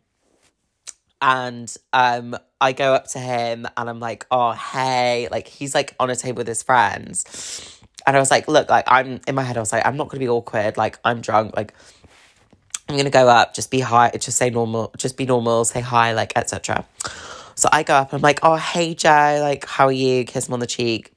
And 1.22 1.74
um, 1.94 2.36
I 2.60 2.74
go 2.74 2.94
up 2.94 3.08
to 3.10 3.20
him 3.20 3.66
and 3.78 3.90
I'm 3.90 4.00
like, 4.00 4.26
oh, 4.30 4.52
hey. 4.52 5.28
Like, 5.32 5.48
he's 5.48 5.74
like 5.74 5.96
on 6.00 6.10
a 6.10 6.16
table 6.16 6.40
with 6.40 6.48
his 6.48 6.64
friends. 6.64 7.80
And 8.06 8.18
I 8.18 8.20
was 8.20 8.30
like, 8.30 8.48
look, 8.48 8.70
like, 8.70 8.86
I'm 8.88 9.22
in 9.28 9.36
my 9.36 9.44
head, 9.44 9.56
I 9.56 9.62
was 9.62 9.72
like, 9.72 9.86
I'm 9.86 9.96
not 9.96 10.10
going 10.10 10.20
to 10.20 10.26
be 10.26 10.30
awkward. 10.30 10.76
Like, 10.76 11.00
I'm 11.06 11.22
drunk. 11.22 11.56
Like, 11.56 11.74
I'm 12.90 12.96
going 12.96 13.06
to 13.06 13.12
go 13.12 13.30
up, 13.30 13.54
just 13.54 13.72
be 13.72 13.80
hi, 13.80 14.12
just 14.12 14.38
say 14.38 14.50
normal, 14.50 14.94
just 14.98 15.16
be 15.16 15.26
normal, 15.26 15.64
say 15.64 15.80
hi, 15.80 16.12
like, 16.12 16.34
etc. 16.36 16.86
So 17.56 17.70
I 17.72 17.84
go 17.84 17.94
up 17.94 18.12
and 18.12 18.20
I'm 18.20 18.22
like, 18.22 18.40
oh, 18.44 18.58
hey, 18.58 18.94
Joe, 18.94 19.40
like, 19.42 19.66
how 19.66 19.86
are 19.86 19.92
you? 19.92 20.26
Kiss 20.26 20.48
him 20.48 20.54
on 20.54 20.60
the 20.60 20.68
cheek. 20.68 21.14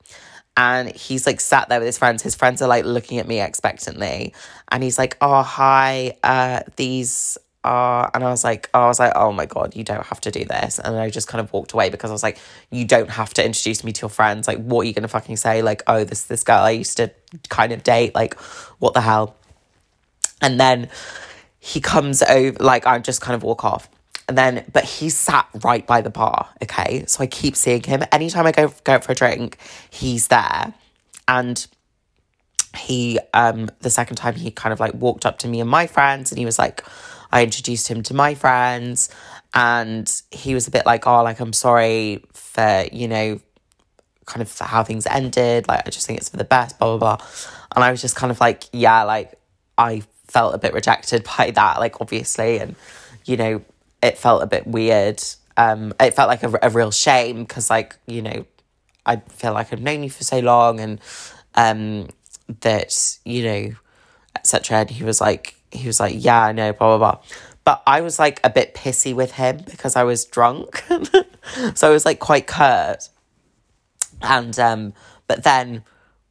And 0.56 0.88
he's 0.88 1.26
like 1.26 1.40
sat 1.40 1.68
there 1.68 1.80
with 1.80 1.86
his 1.86 1.98
friends. 1.98 2.22
His 2.22 2.34
friends 2.34 2.62
are 2.62 2.68
like 2.68 2.86
looking 2.86 3.18
at 3.18 3.26
me 3.26 3.40
expectantly. 3.40 4.32
And 4.70 4.82
he's 4.82 4.96
like, 4.96 5.18
oh, 5.20 5.42
hi, 5.42 6.16
uh, 6.22 6.60
these 6.76 7.36
are, 7.66 8.10
and 8.14 8.24
I 8.24 8.30
was 8.30 8.44
like, 8.44 8.70
oh, 8.72 8.82
I 8.82 8.86
was 8.86 8.98
like, 8.98 9.12
oh 9.16 9.32
my 9.32 9.46
God, 9.46 9.74
you 9.74 9.84
don't 9.84 10.04
have 10.06 10.20
to 10.22 10.30
do 10.30 10.44
this. 10.44 10.78
And 10.78 10.96
I 10.96 11.10
just 11.10 11.28
kind 11.28 11.40
of 11.40 11.52
walked 11.52 11.72
away 11.72 11.90
because 11.90 12.10
I 12.10 12.12
was 12.12 12.22
like, 12.22 12.38
you 12.70 12.84
don't 12.84 13.10
have 13.10 13.34
to 13.34 13.44
introduce 13.44 13.84
me 13.84 13.92
to 13.92 14.02
your 14.02 14.08
friends. 14.08 14.46
Like, 14.46 14.58
what 14.58 14.82
are 14.82 14.84
you 14.84 14.94
going 14.94 15.02
to 15.02 15.08
fucking 15.08 15.36
say? 15.36 15.62
Like, 15.62 15.82
oh, 15.86 16.04
this, 16.04 16.24
this 16.24 16.44
girl 16.44 16.60
I 16.60 16.70
used 16.70 16.96
to 16.98 17.10
kind 17.48 17.72
of 17.72 17.82
date. 17.82 18.14
Like, 18.14 18.34
what 18.78 18.94
the 18.94 19.00
hell? 19.00 19.36
And 20.40 20.60
then 20.60 20.88
he 21.58 21.80
comes 21.80 22.22
over, 22.22 22.56
like, 22.62 22.86
I 22.86 22.98
just 23.00 23.20
kind 23.20 23.34
of 23.34 23.42
walk 23.42 23.64
off. 23.64 23.88
And 24.28 24.36
then, 24.36 24.64
but 24.72 24.84
he 24.84 25.10
sat 25.10 25.48
right 25.62 25.86
by 25.86 26.00
the 26.00 26.10
bar, 26.10 26.48
okay? 26.62 27.04
So 27.06 27.22
I 27.22 27.26
keep 27.26 27.56
seeing 27.56 27.82
him. 27.82 28.02
Anytime 28.10 28.46
I 28.46 28.52
go 28.52 28.72
go 28.84 28.94
out 28.94 29.04
for 29.04 29.12
a 29.12 29.14
drink, 29.14 29.58
he's 29.90 30.28
there. 30.28 30.74
And 31.28 31.66
he, 32.76 33.18
um, 33.34 33.70
the 33.80 33.90
second 33.90 34.16
time 34.16 34.34
he 34.34 34.50
kind 34.50 34.72
of 34.72 34.80
like 34.80 34.94
walked 34.94 35.26
up 35.26 35.38
to 35.40 35.48
me 35.48 35.60
and 35.60 35.70
my 35.70 35.86
friends 35.86 36.30
and 36.30 36.38
he 36.38 36.44
was 36.44 36.58
like, 36.58 36.84
I 37.36 37.42
introduced 37.42 37.88
him 37.88 38.02
to 38.04 38.14
my 38.14 38.34
friends 38.34 39.10
and 39.52 40.10
he 40.30 40.54
was 40.54 40.66
a 40.68 40.70
bit 40.70 40.86
like, 40.86 41.06
oh, 41.06 41.22
like, 41.22 41.38
I'm 41.38 41.52
sorry 41.52 42.24
for, 42.32 42.86
you 42.90 43.08
know, 43.08 43.40
kind 44.24 44.40
of 44.40 44.58
how 44.58 44.82
things 44.82 45.06
ended. 45.06 45.68
Like, 45.68 45.86
I 45.86 45.90
just 45.90 46.06
think 46.06 46.18
it's 46.18 46.30
for 46.30 46.38
the 46.38 46.44
best, 46.44 46.78
blah, 46.78 46.96
blah, 46.96 47.16
blah. 47.16 47.26
And 47.74 47.84
I 47.84 47.90
was 47.90 48.00
just 48.00 48.16
kind 48.16 48.30
of 48.30 48.40
like, 48.40 48.64
yeah, 48.72 49.02
like, 49.02 49.38
I 49.76 50.02
felt 50.28 50.54
a 50.54 50.58
bit 50.58 50.72
rejected 50.72 51.28
by 51.38 51.50
that, 51.50 51.78
like, 51.78 52.00
obviously. 52.00 52.58
And, 52.58 52.74
you 53.26 53.36
know, 53.36 53.60
it 54.02 54.16
felt 54.16 54.42
a 54.42 54.46
bit 54.46 54.66
weird. 54.66 55.22
Um, 55.58 55.92
it 56.00 56.14
felt 56.14 56.30
like 56.30 56.42
a, 56.42 56.58
a 56.62 56.70
real 56.70 56.90
shame 56.90 57.44
because, 57.44 57.68
like, 57.68 57.96
you 58.06 58.22
know, 58.22 58.46
I 59.04 59.16
feel 59.16 59.52
like 59.52 59.74
I've 59.74 59.82
known 59.82 60.02
you 60.02 60.08
for 60.08 60.24
so 60.24 60.38
long 60.38 60.80
and 60.80 61.00
um, 61.54 62.08
that, 62.62 63.18
you 63.26 63.42
know, 63.44 63.72
etc. 64.36 64.78
And 64.78 64.90
he 64.90 65.04
was 65.04 65.20
like, 65.20 65.55
he 65.70 65.86
was 65.86 66.00
like, 66.00 66.14
yeah, 66.16 66.44
I 66.44 66.52
know, 66.52 66.72
blah, 66.72 66.96
blah, 66.96 67.12
blah. 67.12 67.22
But 67.64 67.82
I 67.86 68.00
was 68.00 68.18
like 68.18 68.40
a 68.44 68.50
bit 68.50 68.74
pissy 68.74 69.14
with 69.14 69.32
him 69.32 69.62
because 69.68 69.96
I 69.96 70.04
was 70.04 70.24
drunk. 70.24 70.84
so 71.74 71.88
I 71.88 71.90
was 71.90 72.04
like 72.04 72.20
quite 72.20 72.46
curt. 72.46 73.08
And, 74.22 74.58
um, 74.58 74.94
but 75.26 75.42
then 75.42 75.82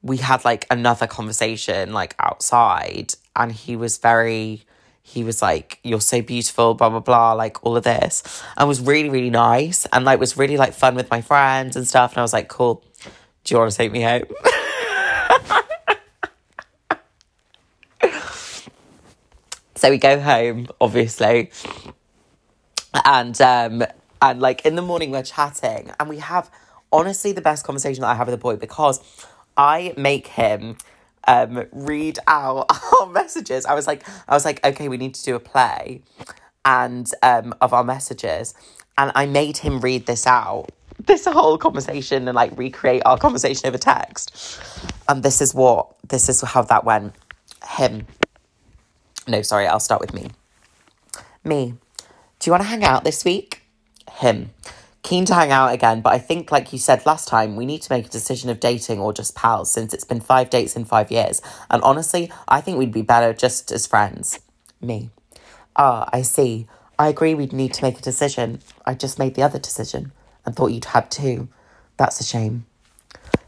we 0.01 0.17
had 0.17 0.45
like 0.45 0.65
another 0.71 1.07
conversation 1.07 1.91
like 1.91 2.15
outside 2.19 3.15
and 3.35 3.51
he 3.51 3.75
was 3.75 3.97
very, 3.97 4.63
he 5.01 5.23
was 5.23 5.41
like, 5.41 5.79
you're 5.83 5.99
so 5.99 6.21
beautiful, 6.21 6.73
blah, 6.73 6.89
blah, 6.89 6.99
blah, 7.01 7.33
like 7.33 7.63
all 7.65 7.75
of 7.75 7.83
this. 7.83 8.23
And 8.55 8.67
was 8.67 8.79
really, 8.79 9.09
really 9.09 9.29
nice 9.29 9.85
and 9.87 10.05
like 10.05 10.19
was 10.19 10.37
really 10.37 10.57
like 10.57 10.73
fun 10.73 10.95
with 10.95 11.11
my 11.11 11.21
friends 11.21 11.75
and 11.75 11.85
stuff. 11.85 12.13
And 12.13 12.19
I 12.19 12.21
was 12.21 12.33
like, 12.33 12.47
cool. 12.47 12.83
Do 13.43 13.53
you 13.53 13.59
want 13.59 13.71
to 13.71 13.77
take 13.77 13.91
me 13.91 14.01
home? 14.01 14.23
So 19.85 19.91
we 19.91 19.99
go 19.99 20.19
home, 20.19 20.65
obviously. 20.81 21.51
And 23.05 23.39
um 23.39 23.83
and 24.19 24.41
like 24.41 24.65
in 24.65 24.73
the 24.73 24.81
morning 24.81 25.11
we're 25.11 25.21
chatting 25.21 25.91
and 25.99 26.09
we 26.09 26.17
have 26.17 26.49
honestly 26.91 27.33
the 27.33 27.41
best 27.41 27.63
conversation 27.63 28.01
that 28.01 28.07
I 28.07 28.15
have 28.15 28.25
with 28.25 28.33
a 28.33 28.39
boy 28.39 28.55
because 28.55 28.99
I 29.55 29.93
make 29.95 30.25
him 30.25 30.77
um 31.27 31.67
read 31.71 32.17
out 32.25 32.65
our 32.99 33.05
messages. 33.05 33.67
I 33.67 33.75
was 33.75 33.85
like 33.85 34.03
I 34.27 34.33
was 34.33 34.43
like, 34.43 34.65
okay, 34.65 34.89
we 34.89 34.97
need 34.97 35.13
to 35.13 35.23
do 35.23 35.35
a 35.35 35.39
play 35.39 36.01
and 36.65 37.07
um 37.21 37.53
of 37.61 37.71
our 37.71 37.83
messages. 37.83 38.55
And 38.97 39.11
I 39.13 39.27
made 39.27 39.57
him 39.57 39.81
read 39.81 40.07
this 40.07 40.25
out. 40.25 40.71
This 40.97 41.25
whole 41.25 41.59
conversation 41.59 42.27
and 42.27 42.33
like 42.35 42.57
recreate 42.57 43.03
our 43.05 43.19
conversation 43.19 43.67
over 43.67 43.77
text. 43.77 44.59
And 45.07 45.21
this 45.21 45.41
is 45.41 45.53
what 45.53 45.95
this 46.07 46.27
is 46.27 46.41
how 46.41 46.63
that 46.63 46.85
went. 46.85 47.13
Him. 47.63 48.07
No, 49.27 49.41
sorry, 49.41 49.67
I'll 49.67 49.79
start 49.79 50.01
with 50.01 50.13
me. 50.13 50.29
Me. 51.43 51.73
Do 52.39 52.47
you 52.47 52.51
want 52.51 52.63
to 52.63 52.69
hang 52.69 52.83
out 52.83 53.03
this 53.03 53.25
week? 53.25 53.63
Him. 54.11 54.51
Keen 55.01 55.25
to 55.25 55.35
hang 55.35 55.51
out 55.51 55.73
again, 55.73 56.01
but 56.01 56.13
I 56.13 56.17
think, 56.17 56.51
like 56.51 56.73
you 56.73 56.79
said 56.79 57.05
last 57.05 57.27
time, 57.27 57.55
we 57.55 57.65
need 57.65 57.81
to 57.83 57.91
make 57.91 58.07
a 58.07 58.09
decision 58.09 58.49
of 58.49 58.59
dating 58.59 58.99
or 58.99 59.13
just 59.13 59.35
pals 59.35 59.71
since 59.71 59.93
it's 59.93 60.03
been 60.03 60.19
five 60.19 60.49
dates 60.49 60.75
in 60.75 60.85
five 60.85 61.11
years. 61.11 61.41
And 61.69 61.81
honestly, 61.83 62.31
I 62.47 62.61
think 62.61 62.77
we'd 62.77 62.91
be 62.91 63.03
better 63.03 63.33
just 63.33 63.71
as 63.71 63.85
friends. 63.85 64.39
Me. 64.81 65.09
Ah, 65.75 66.09
I 66.11 66.21
see. 66.21 66.67
I 66.97 67.09
agree 67.09 67.33
we'd 67.33 67.53
need 67.53 67.73
to 67.75 67.83
make 67.83 67.99
a 67.99 68.01
decision. 68.01 68.61
I 68.85 68.93
just 68.93 69.19
made 69.19 69.35
the 69.35 69.43
other 69.43 69.59
decision 69.59 70.11
and 70.45 70.55
thought 70.55 70.71
you'd 70.71 70.85
had 70.85 71.11
too. 71.11 71.49
That's 71.97 72.19
a 72.19 72.23
shame. 72.23 72.65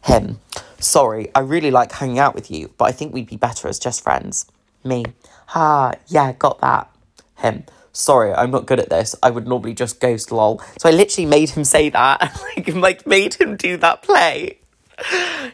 Him. 0.04 0.40
Sorry, 0.80 1.30
I 1.34 1.40
really 1.40 1.72
like 1.72 1.92
hanging 1.92 2.20
out 2.20 2.36
with 2.36 2.52
you, 2.52 2.72
but 2.78 2.86
I 2.86 2.92
think 2.92 3.14
we'd 3.14 3.30
be 3.30 3.36
better 3.36 3.68
as 3.68 3.80
just 3.80 4.04
friends. 4.04 4.46
Me. 4.84 5.06
Ha, 5.48 5.94
yeah, 6.08 6.34
got 6.34 6.60
that. 6.62 6.90
Him. 7.38 7.66
Sorry, 7.92 8.34
I'm 8.34 8.52
not 8.52 8.66
good 8.66 8.80
at 8.80 8.90
this. 8.90 9.16
I 9.24 9.30
would 9.30 9.48
normally 9.48 9.74
just 9.74 10.00
ghost 10.00 10.32
lol. 10.32 10.62
So 10.80 10.90
I 10.90 10.92
literally 10.92 11.26
made 11.26 11.50
him 11.50 11.64
say 11.64 11.90
that. 11.90 12.40
like, 12.56 12.76
like 12.76 13.08
made 13.08 13.34
him 13.36 13.56
do 13.56 13.78
that 13.78 14.04
play 14.04 14.60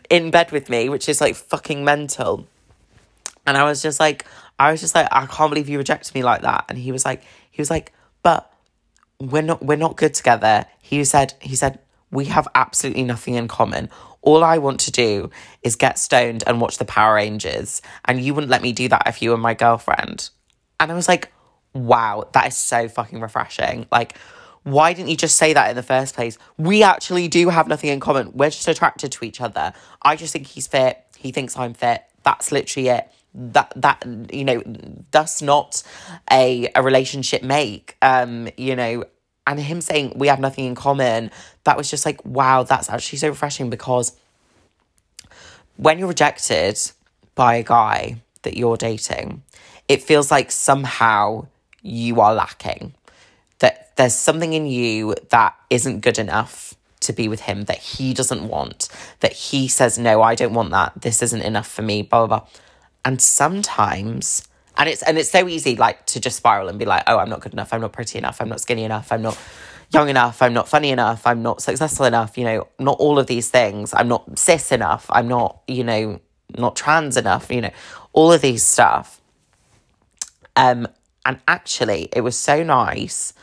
in 0.10 0.32
bed 0.32 0.52
with 0.52 0.70
me, 0.70 0.90
which 0.90 1.08
is 1.08 1.22
like 1.22 1.36
fucking 1.36 1.84
mental. 1.84 2.48
And 3.46 3.58
I 3.58 3.64
was 3.64 3.82
just 3.82 4.00
like, 4.00 4.26
I 4.60 4.72
was 4.72 4.82
just 4.82 4.96
like, 4.96 5.08
I 5.12 5.26
can't 5.26 5.52
believe 5.52 5.70
you 5.70 5.78
rejected 5.78 6.16
me 6.16 6.24
like 6.24 6.42
that. 6.42 6.66
And 6.70 6.78
he 6.78 6.92
was 6.92 7.06
like, 7.06 7.24
he 7.52 7.62
was 7.62 7.70
like, 7.70 7.94
but 8.24 8.52
we're 9.20 9.42
not 9.42 9.64
we're 9.64 9.78
not 9.78 9.96
good 9.96 10.14
together. 10.14 10.66
He 10.82 11.04
said 11.04 11.34
he 11.40 11.56
said 11.56 11.80
we 12.12 12.26
have 12.26 12.48
absolutely 12.56 13.04
nothing 13.04 13.36
in 13.36 13.48
common. 13.48 13.90
All 14.24 14.44
I 14.44 14.58
want 14.58 14.80
to 14.82 14.92
do 14.92 15.30
is 15.62 15.76
get 15.76 16.00
stoned 16.00 16.44
and 16.48 16.60
watch 16.60 16.78
the 16.78 16.86
Power 16.86 17.16
Rangers, 17.16 17.82
and 18.06 18.20
you 18.22 18.34
wouldn't 18.34 18.50
let 18.50 18.62
me 18.62 18.72
do 18.72 18.88
that 18.88 19.04
if 19.06 19.22
you 19.22 19.30
were 19.30 19.38
my 19.38 19.54
girlfriend. 19.54 20.30
And 20.80 20.92
I 20.92 20.96
was 20.96 21.08
like, 21.08 21.32
wow, 21.74 22.28
that 22.34 22.48
is 22.48 22.58
so 22.58 22.88
fucking 22.88 23.20
refreshing. 23.20 23.86
Like, 23.92 24.18
why 24.64 24.94
didn't 24.94 25.10
you 25.10 25.18
just 25.18 25.38
say 25.38 25.54
that 25.54 25.70
in 25.70 25.76
the 25.76 25.84
first 25.84 26.16
place? 26.16 26.38
We 26.58 26.84
actually 26.84 27.28
do 27.28 27.50
have 27.50 27.68
nothing 27.68 27.90
in 27.90 28.00
common. 28.00 28.32
We're 28.34 28.50
just 28.50 28.68
attracted 28.68 29.12
to 29.12 29.26
each 29.26 29.42
other. 29.42 29.74
I 30.02 30.16
just 30.16 30.34
think 30.34 30.48
he's 30.48 30.68
fit. 30.68 31.04
He 31.18 31.32
thinks 31.32 31.58
I'm 31.58 31.74
fit. 31.74 32.04
That's 32.24 32.52
literally 32.52 32.90
it. 32.90 33.10
That 33.36 33.74
that 33.76 34.06
you 34.32 34.46
know, 34.46 34.62
does 35.12 35.42
not 35.42 35.84
a 36.32 36.70
a 36.76 36.84
relationship 36.84 37.44
make. 37.44 37.98
Um, 38.02 38.48
you 38.58 38.76
know, 38.76 39.06
and 39.48 39.60
him 39.60 39.82
saying 39.82 40.14
we 40.16 40.28
have 40.28 40.40
nothing 40.40 40.66
in 40.66 40.76
common, 40.76 41.32
that 41.64 41.78
was 41.78 41.90
just 41.90 42.06
like, 42.06 42.24
wow, 42.26 42.64
that's 42.64 42.90
actually 42.90 43.20
so 43.20 43.30
refreshing 43.30 43.70
because 43.70 44.16
when 45.78 46.00
you're 46.00 46.08
rejected 46.08 46.80
by 47.36 47.56
a 47.56 47.64
guy 47.64 48.22
that 48.44 48.58
you're 48.58 48.78
dating, 48.78 49.44
it 49.88 50.04
feels 50.04 50.30
like 50.30 50.52
somehow 50.52 51.48
you 51.82 52.22
are 52.22 52.34
lacking. 52.34 52.94
That 53.60 53.96
there's 53.96 54.14
something 54.14 54.54
in 54.54 54.66
you 54.66 55.16
that 55.30 55.56
isn't 55.70 56.02
good 56.02 56.20
enough 56.20 56.76
to 57.02 57.14
be 57.14 57.28
with 57.28 57.42
him, 57.42 57.66
that 57.66 57.80
he 57.80 58.14
doesn't 58.14 58.48
want, 58.48 58.88
that 59.20 59.34
he 59.34 59.68
says, 59.68 59.98
no, 59.98 60.22
I 60.22 60.36
don't 60.36 60.54
want 60.54 60.72
that. 60.72 60.94
This 61.02 61.22
isn't 61.22 61.42
enough 61.42 61.68
for 61.68 61.82
me, 61.82 62.02
blah, 62.02 62.26
blah, 62.26 62.40
blah. 62.40 62.48
And 63.06 63.22
sometimes, 63.22 64.48
and 64.78 64.90
it's 64.90 65.04
and 65.04 65.18
it's 65.18 65.30
so 65.30 65.48
easy 65.48 65.76
like 65.76 66.06
to 66.08 66.20
just 66.20 66.38
spiral 66.38 66.70
and 66.70 66.80
be 66.80 66.86
like, 66.86 67.04
oh, 67.08 67.18
I'm 67.18 67.30
not 67.30 67.42
good 67.42 67.54
enough, 67.54 67.74
I'm 67.74 67.82
not 67.82 67.92
pretty 67.92 68.18
enough, 68.18 68.42
I'm 68.42 68.50
not 68.50 68.62
skinny 68.62 68.84
enough, 68.84 69.12
I'm 69.12 69.22
not 69.22 69.38
young 69.94 70.10
enough, 70.10 70.42
I'm 70.42 70.54
not 70.54 70.68
funny 70.68 70.90
enough, 70.90 71.26
I'm 71.26 71.42
not 71.42 71.62
successful 71.62 72.06
enough, 72.06 72.38
you 72.38 72.46
know, 72.46 72.68
not 72.80 72.98
all 73.00 73.20
of 73.20 73.28
these 73.28 73.50
things. 73.50 73.94
I'm 73.94 74.08
not 74.08 74.38
cis 74.38 74.72
enough, 74.72 75.06
I'm 75.10 75.28
not, 75.28 75.62
you 75.68 75.84
know, 75.84 76.20
not 76.58 76.76
trans 76.76 77.18
enough, 77.18 77.52
you 77.52 77.62
know, 77.62 77.72
all 78.12 78.32
of 78.32 78.42
these 78.42 78.64
stuff. 78.66 79.22
Um, 80.56 80.88
And 81.26 81.40
actually, 81.48 82.10
it 82.12 82.22
was 82.22 82.36
so 82.38 82.64
nice 82.64 83.34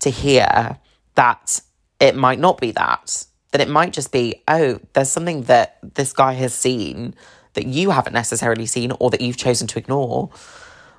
to 0.00 0.10
hear 0.10 0.78
that 1.14 1.60
it 2.00 2.16
might 2.16 2.40
not 2.40 2.60
be 2.60 2.72
that, 2.72 3.26
that 3.52 3.60
it 3.60 3.68
might 3.68 3.92
just 3.92 4.10
be, 4.12 4.42
oh, 4.48 4.80
there's 4.92 5.10
something 5.10 5.42
that 5.44 5.78
this 5.94 6.12
guy 6.12 6.32
has 6.32 6.52
seen 6.54 7.14
that 7.54 7.66
you 7.66 7.90
haven't 7.90 8.12
necessarily 8.12 8.66
seen 8.66 8.92
or 8.98 9.10
that 9.10 9.20
you've 9.20 9.36
chosen 9.36 9.66
to 9.68 9.78
ignore 9.78 10.30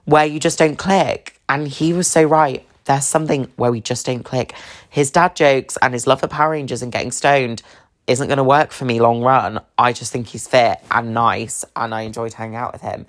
where 0.05 0.25
you 0.25 0.39
just 0.39 0.57
don't 0.59 0.77
click. 0.77 1.39
And 1.47 1.67
he 1.67 1.93
was 1.93 2.07
so 2.07 2.23
right. 2.23 2.65
There's 2.89 3.05
something 3.05 3.51
where 3.55 3.71
we 3.71 3.81
just 3.81 4.07
don't 4.07 4.23
click. 4.23 4.55
His 4.89 5.11
dad 5.11 5.35
jokes 5.35 5.77
and 5.79 5.93
his 5.93 6.07
love 6.07 6.21
for 6.21 6.27
Power 6.27 6.49
Rangers 6.49 6.81
and 6.81 6.91
getting 6.91 7.11
stoned 7.11 7.61
isn't 8.07 8.25
going 8.25 8.37
to 8.37 8.43
work 8.43 8.71
for 8.71 8.85
me 8.85 8.99
long 8.99 9.21
run. 9.21 9.59
I 9.77 9.93
just 9.93 10.11
think 10.11 10.25
he's 10.25 10.47
fit 10.47 10.79
and 10.89 11.13
nice 11.13 11.63
and 11.75 11.93
I 11.93 12.01
enjoyed 12.01 12.33
hanging 12.33 12.55
out 12.55 12.73
with 12.73 12.81
him. 12.81 13.05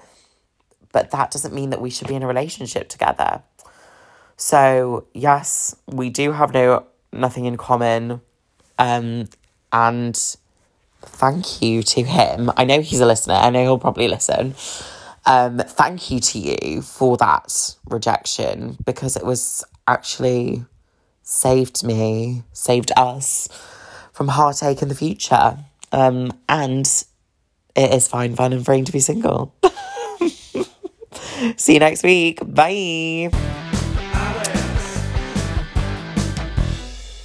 But 0.92 1.12
that 1.12 1.30
doesn't 1.30 1.54
mean 1.54 1.70
that 1.70 1.80
we 1.80 1.88
should 1.88 2.08
be 2.08 2.14
in 2.14 2.22
a 2.22 2.26
relationship 2.26 2.90
together. 2.90 3.42
So, 4.36 5.06
yes, 5.14 5.74
we 5.86 6.10
do 6.10 6.32
have 6.32 6.52
no 6.52 6.84
nothing 7.10 7.46
in 7.46 7.56
common. 7.56 8.20
Um 8.78 9.30
and 9.72 10.36
thank 11.00 11.62
you 11.62 11.82
to 11.84 12.02
him. 12.02 12.50
I 12.54 12.64
know 12.64 12.82
he's 12.82 13.00
a 13.00 13.06
listener. 13.06 13.32
I 13.32 13.48
know 13.48 13.62
he'll 13.62 13.78
probably 13.78 14.08
listen. 14.08 14.56
Um, 15.26 15.58
thank 15.58 16.10
you 16.10 16.20
to 16.20 16.38
you 16.38 16.82
for 16.82 17.16
that 17.18 17.76
rejection 17.86 18.78
because 18.84 19.16
it 19.16 19.24
was 19.24 19.64
actually 19.90 20.64
saved 21.22 21.82
me, 21.84 22.44
saved 22.52 22.92
us 22.96 23.48
from 24.12 24.28
heartache 24.28 24.82
in 24.82 24.88
the 24.88 24.94
future. 24.94 25.58
Um, 25.92 26.32
and 26.48 26.86
it 27.74 27.92
is 27.92 28.06
fine, 28.06 28.36
fun, 28.36 28.52
and 28.52 28.64
freeing 28.64 28.84
to 28.84 28.92
be 28.92 29.00
single. 29.00 29.54
See 31.56 31.74
you 31.74 31.80
next 31.80 32.02
week. 32.04 32.40
Bye. 32.44 33.30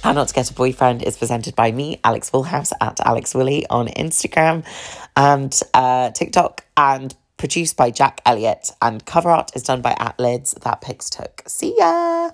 How 0.02 0.12
Not 0.12 0.28
to 0.28 0.34
Get 0.34 0.50
a 0.50 0.54
Boyfriend 0.54 1.02
is 1.02 1.16
presented 1.16 1.56
by 1.56 1.72
me, 1.72 2.00
Alex 2.04 2.30
Woolhouse, 2.30 2.72
at 2.80 3.00
Alex 3.00 3.34
Woolly 3.34 3.66
on 3.68 3.88
Instagram 3.88 4.64
and 5.16 5.60
uh, 5.74 6.10
TikTok, 6.10 6.64
and 6.76 7.14
produced 7.36 7.76
by 7.76 7.90
Jack 7.90 8.20
Elliott. 8.24 8.70
And 8.80 9.04
cover 9.04 9.30
art 9.30 9.50
is 9.54 9.64
done 9.64 9.82
by 9.82 9.96
At 9.98 10.18
Lids. 10.18 10.52
That 10.62 10.80
pics 10.80 11.10
took. 11.10 11.42
See 11.46 11.74
ya. 11.76 12.30